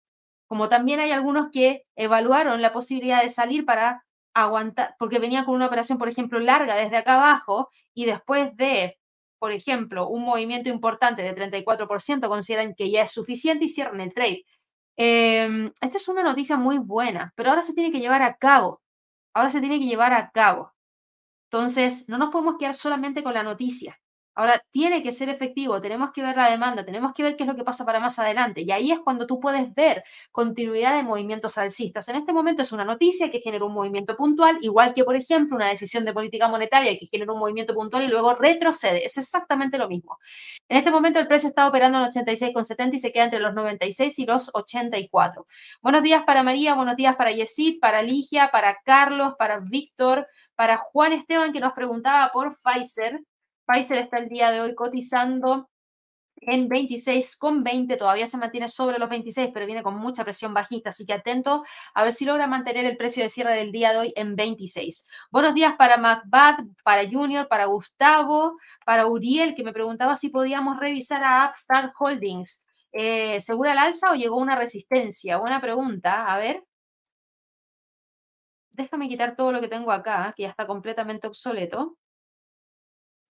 [0.46, 4.04] Como también hay algunos que evaluaron la posibilidad de salir para
[4.34, 8.98] aguantar, porque venían con una operación, por ejemplo, larga desde acá abajo y después de,
[9.38, 14.12] por ejemplo, un movimiento importante de 34%, consideran que ya es suficiente y cierran el
[14.12, 14.44] trade.
[14.98, 18.82] Em, esta es una noticia muy buena, pero ahora se tiene que llevar a cabo.
[19.32, 20.74] Ahora se tiene que llevar a cabo.
[21.50, 23.98] Entonces, no nos podemos quedar solamente con la noticia.
[24.34, 27.48] Ahora, tiene que ser efectivo, tenemos que ver la demanda, tenemos que ver qué es
[27.48, 28.62] lo que pasa para más adelante.
[28.62, 32.08] Y ahí es cuando tú puedes ver continuidad de movimientos alcistas.
[32.08, 35.56] En este momento es una noticia que genera un movimiento puntual, igual que, por ejemplo,
[35.56, 39.04] una decisión de política monetaria que genera un movimiento puntual y luego retrocede.
[39.04, 40.18] Es exactamente lo mismo.
[40.68, 44.18] En este momento el precio está operando en 86,70 y se queda entre los 96
[44.18, 45.46] y los 84.
[45.82, 50.78] Buenos días para María, buenos días para Yesid, para Ligia, para Carlos, para Víctor, para
[50.78, 53.20] Juan Esteban que nos preguntaba por Pfizer.
[53.66, 55.68] Pfizer está el día de hoy cotizando
[56.36, 61.06] en 26,20, todavía se mantiene sobre los 26, pero viene con mucha presión bajista, así
[61.06, 64.12] que atento a ver si logra mantener el precio de cierre del día de hoy
[64.16, 65.06] en 26.
[65.30, 70.78] Buenos días para Macbeth, para Junior, para Gustavo, para Uriel, que me preguntaba si podíamos
[70.78, 72.64] revisar a Upstart Holdings.
[72.92, 75.38] Eh, ¿Segura el alza o llegó una resistencia?
[75.38, 76.62] Buena pregunta, a ver.
[78.72, 81.96] Déjame quitar todo lo que tengo acá, que ya está completamente obsoleto.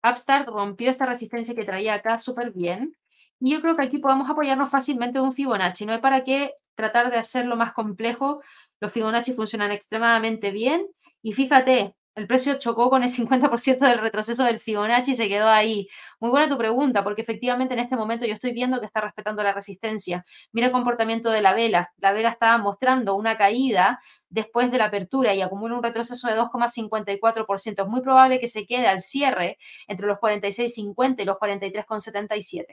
[0.03, 2.95] Upstart rompió esta resistencia que traía acá súper bien.
[3.39, 5.85] Y yo creo que aquí podemos apoyarnos fácilmente de un Fibonacci.
[5.85, 8.41] No hay para qué tratar de hacerlo más complejo.
[8.79, 10.85] Los Fibonacci funcionan extremadamente bien.
[11.21, 15.47] Y fíjate, el precio chocó con el 50% del retroceso del Fibonacci y se quedó
[15.47, 15.87] ahí.
[16.19, 19.41] Muy buena tu pregunta, porque efectivamente en este momento yo estoy viendo que está respetando
[19.41, 20.25] la resistencia.
[20.51, 21.93] Mira el comportamiento de la vela.
[21.97, 26.35] La vela estaba mostrando una caída después de la apertura y acumula un retroceso de
[26.35, 27.83] 2,54%.
[27.83, 29.57] Es muy probable que se quede al cierre
[29.87, 32.65] entre los 46,50 y los 43,77.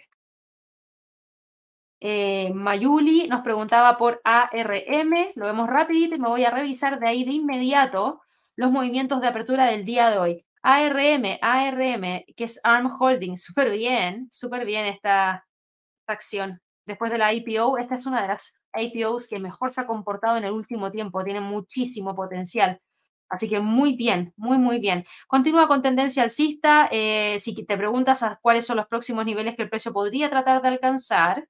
[2.01, 7.09] Eh, Mayuli nos preguntaba por ARM, lo vemos rapidito y me voy a revisar de
[7.09, 8.21] ahí de inmediato
[8.57, 10.47] los movimientos de apertura del día de hoy.
[10.63, 15.47] ARM, ARM, que es ARM Holding, súper bien, súper bien esta,
[16.09, 16.61] acción.
[16.87, 20.37] Después de la IPO, esta es una de las IPOs que mejor se ha comportado
[20.37, 22.81] en el último tiempo, tiene muchísimo potencial.
[23.29, 25.05] Así que muy bien, muy, muy bien.
[25.27, 26.89] Continúa con tendencia alcista.
[26.93, 30.63] Eh, si te preguntas a cuáles son los próximos niveles que el precio podría tratar
[30.63, 31.49] de alcanzar,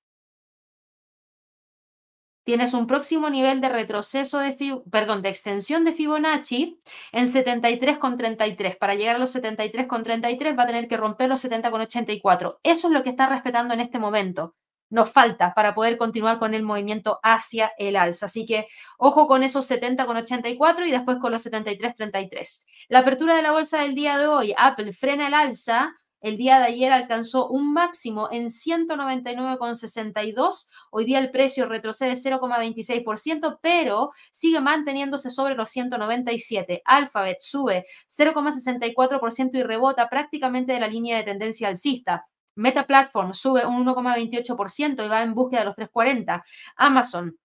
[2.47, 6.81] tienes un próximo nivel de retroceso de, perdón, de extensión de Fibonacci
[7.11, 8.79] en 73,33.
[8.79, 12.59] Para llegar a los 73,33 va a tener que romper los 70,84.
[12.63, 14.55] Eso es lo que está respetando en este momento.
[14.91, 18.27] Nos falta para poder continuar con el movimiento hacia el alza.
[18.27, 22.65] Así que ojo con esos 70,84 y después con los 73,33.
[22.87, 25.97] La apertura de la bolsa del día de hoy, Apple frena el alza
[26.27, 30.69] el día de ayer alcanzó un máximo en 199,62.
[30.91, 36.83] Hoy día el precio retrocede 0,26%, pero sigue manteniéndose sobre los 197.
[36.85, 42.27] Alphabet sube 0,64% y rebota prácticamente de la línea de tendencia alcista.
[42.57, 46.45] Meta Platform sube un 1,28% y va en búsqueda de los 340.
[46.77, 47.39] Amazon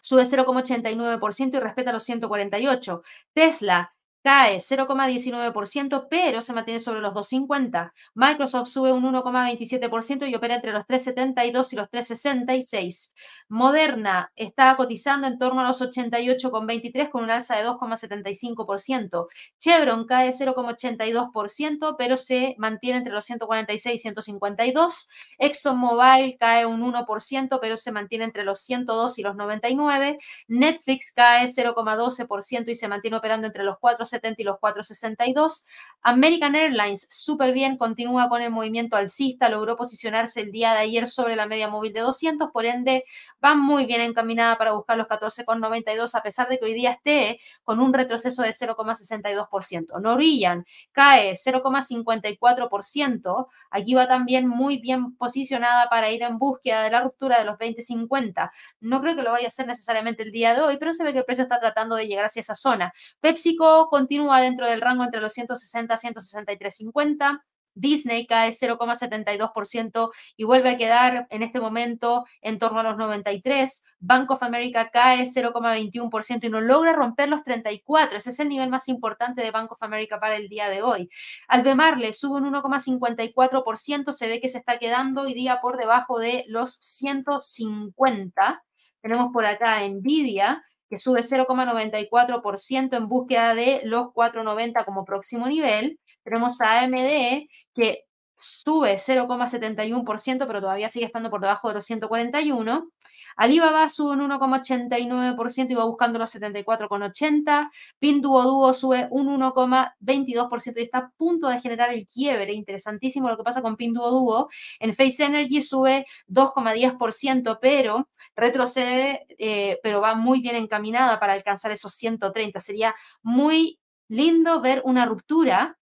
[0.00, 3.02] sube 0,89% y respeta los 148.
[3.34, 3.94] Tesla
[4.24, 7.92] cae 0,19%, pero se mantiene sobre los 2,50.
[8.14, 13.12] Microsoft sube un 1,27% y opera entre los 3,72 y los 3,66.
[13.50, 19.26] Moderna está cotizando en torno a los 88,23 con un alza de 2,75%.
[19.58, 25.10] Chevron cae 0,82%, pero se mantiene entre los 146 y 152.
[25.36, 30.18] ExxonMobil cae un 1%, pero se mantiene entre los 102 y los 99.
[30.48, 34.06] Netflix cae 0,12% y se mantiene operando entre los 4
[34.38, 35.66] y los 462.
[36.02, 41.08] American Airlines, súper bien, continúa con el movimiento alcista, logró posicionarse el día de ayer
[41.08, 43.04] sobre la media móvil de 200, por ende
[43.42, 47.40] va muy bien encaminada para buscar los 14,92 a pesar de que hoy día esté
[47.62, 50.00] con un retroceso de 0,62%.
[50.00, 57.00] Norwegian cae 0,54%, aquí va también muy bien posicionada para ir en búsqueda de la
[57.00, 58.50] ruptura de los 20,50.
[58.80, 61.12] No creo que lo vaya a hacer necesariamente el día de hoy, pero se ve
[61.12, 62.92] que el precio está tratando de llegar hacia esa zona.
[63.20, 67.40] PepsiCo con continúa dentro del rango entre los 160 y 163.50.
[67.76, 73.84] Disney cae 0,72% y vuelve a quedar en este momento en torno a los 93.
[73.98, 78.18] Bank of America cae 0,21% y no logra romper los 34.
[78.18, 81.08] Ese es el nivel más importante de Bank of America para el día de hoy.
[81.48, 86.44] Albemarle sube un 1,54%, se ve que se está quedando hoy día por debajo de
[86.46, 88.62] los 150.
[89.00, 95.98] Tenemos por acá Nvidia que sube 0,94% en búsqueda de los 4,90 como próximo nivel.
[96.22, 98.04] Tenemos a AMD que
[98.36, 102.90] sube 0,71%, pero todavía sigue estando por debajo de los 141.
[103.36, 107.70] Alibaba sube un 1,89% y va buscando los 74,80.
[107.98, 112.52] Pinduoduo sube un 1,22% y está a punto de generar el quiebre.
[112.52, 114.48] Interesantísimo lo que pasa con Pinduoduo.
[114.78, 121.72] En Face Energy sube 2,10%, pero retrocede, eh, pero va muy bien encaminada para alcanzar
[121.72, 122.60] esos 130.
[122.60, 125.76] Sería muy lindo ver una ruptura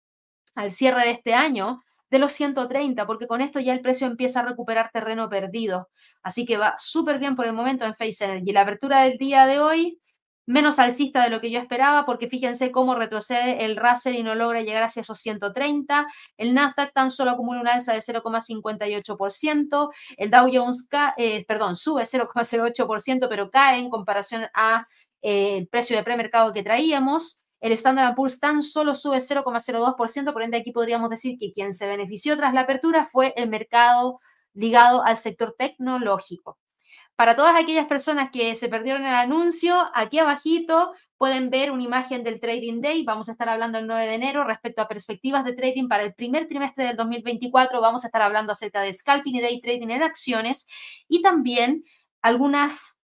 [0.54, 4.40] al cierre de este año de los 130, porque con esto ya el precio empieza
[4.40, 5.88] a recuperar terreno perdido.
[6.22, 8.52] Así que va súper bien por el momento en Face Energy.
[8.52, 10.00] La apertura del día de hoy,
[10.46, 14.34] menos alcista de lo que yo esperaba, porque fíjense cómo retrocede el Russell y no
[14.34, 16.06] logra llegar hacia esos 130.
[16.38, 19.90] El Nasdaq tan solo acumula una alza de 0,58%.
[20.16, 24.86] El Dow Jones, eh, perdón, sube 0,08%, pero cae en comparación a
[25.20, 27.44] eh, el precio de premercado que traíamos.
[27.60, 31.88] El Standard Poor's tan solo sube 0,02%, por ende aquí podríamos decir que quien se
[31.88, 34.20] benefició tras la apertura fue el mercado
[34.54, 36.58] ligado al sector tecnológico.
[37.16, 42.22] Para todas aquellas personas que se perdieron el anuncio, aquí abajito pueden ver una imagen
[42.22, 43.02] del Trading Day.
[43.02, 46.14] Vamos a estar hablando el 9 de enero respecto a perspectivas de trading para el
[46.14, 47.80] primer trimestre del 2024.
[47.80, 50.68] Vamos a estar hablando acerca de scalping y day trading en acciones
[51.08, 51.82] y también
[52.22, 53.02] algunas,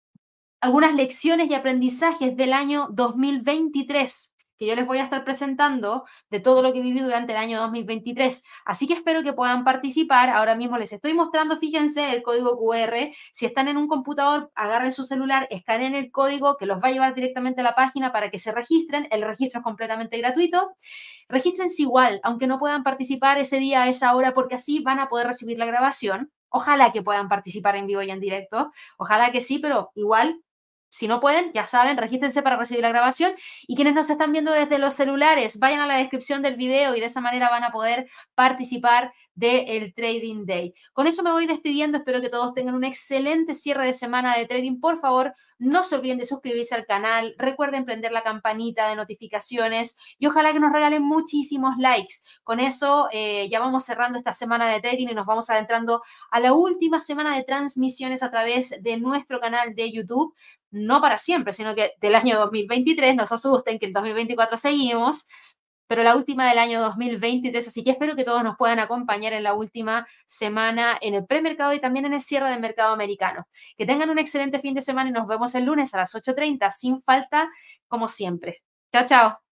[0.61, 6.39] algunas lecciones y aprendizajes del año 2023 que yo les voy a estar presentando de
[6.39, 8.43] todo lo que viví durante el año 2023.
[8.65, 10.29] Así que espero que puedan participar.
[10.29, 13.11] Ahora mismo les estoy mostrando, fíjense, el código QR.
[13.33, 16.91] Si están en un computador, agarren su celular, escaneen el código que los va a
[16.91, 19.07] llevar directamente a la página para que se registren.
[19.11, 20.71] El registro es completamente gratuito.
[21.29, 25.09] Regístrense igual, aunque no puedan participar ese día a esa hora, porque así van a
[25.09, 26.31] poder recibir la grabación.
[26.49, 28.71] Ojalá que puedan participar en vivo y en directo.
[28.97, 30.41] Ojalá que sí, pero igual
[30.89, 33.33] si no pueden, ya saben, regístrense para recibir la grabación.
[33.67, 36.99] Y quienes nos están viendo desde los celulares, vayan a la descripción del video y
[36.99, 40.73] de esa manera van a poder participar del Trading Day.
[40.93, 41.99] Con eso me voy despidiendo.
[41.99, 44.79] Espero que todos tengan un excelente cierre de semana de trading.
[44.79, 47.35] Por favor, no se olviden de suscribirse al canal.
[47.37, 52.15] Recuerden prender la campanita de notificaciones y ojalá que nos regalen muchísimos likes.
[52.43, 56.01] Con eso eh, ya vamos cerrando esta semana de trading y nos vamos adentrando
[56.31, 60.33] a la última semana de transmisiones a través de nuestro canal de YouTube
[60.71, 65.27] no para siempre, sino que del año 2023, no se asusten que en 2024 seguimos,
[65.87, 69.43] pero la última del año 2023, así que espero que todos nos puedan acompañar en
[69.43, 73.47] la última semana en el premercado y también en el cierre del mercado americano.
[73.77, 76.69] Que tengan un excelente fin de semana y nos vemos el lunes a las 8.30
[76.71, 77.49] sin falta,
[77.87, 78.61] como siempre.
[78.91, 79.46] Chao, chao.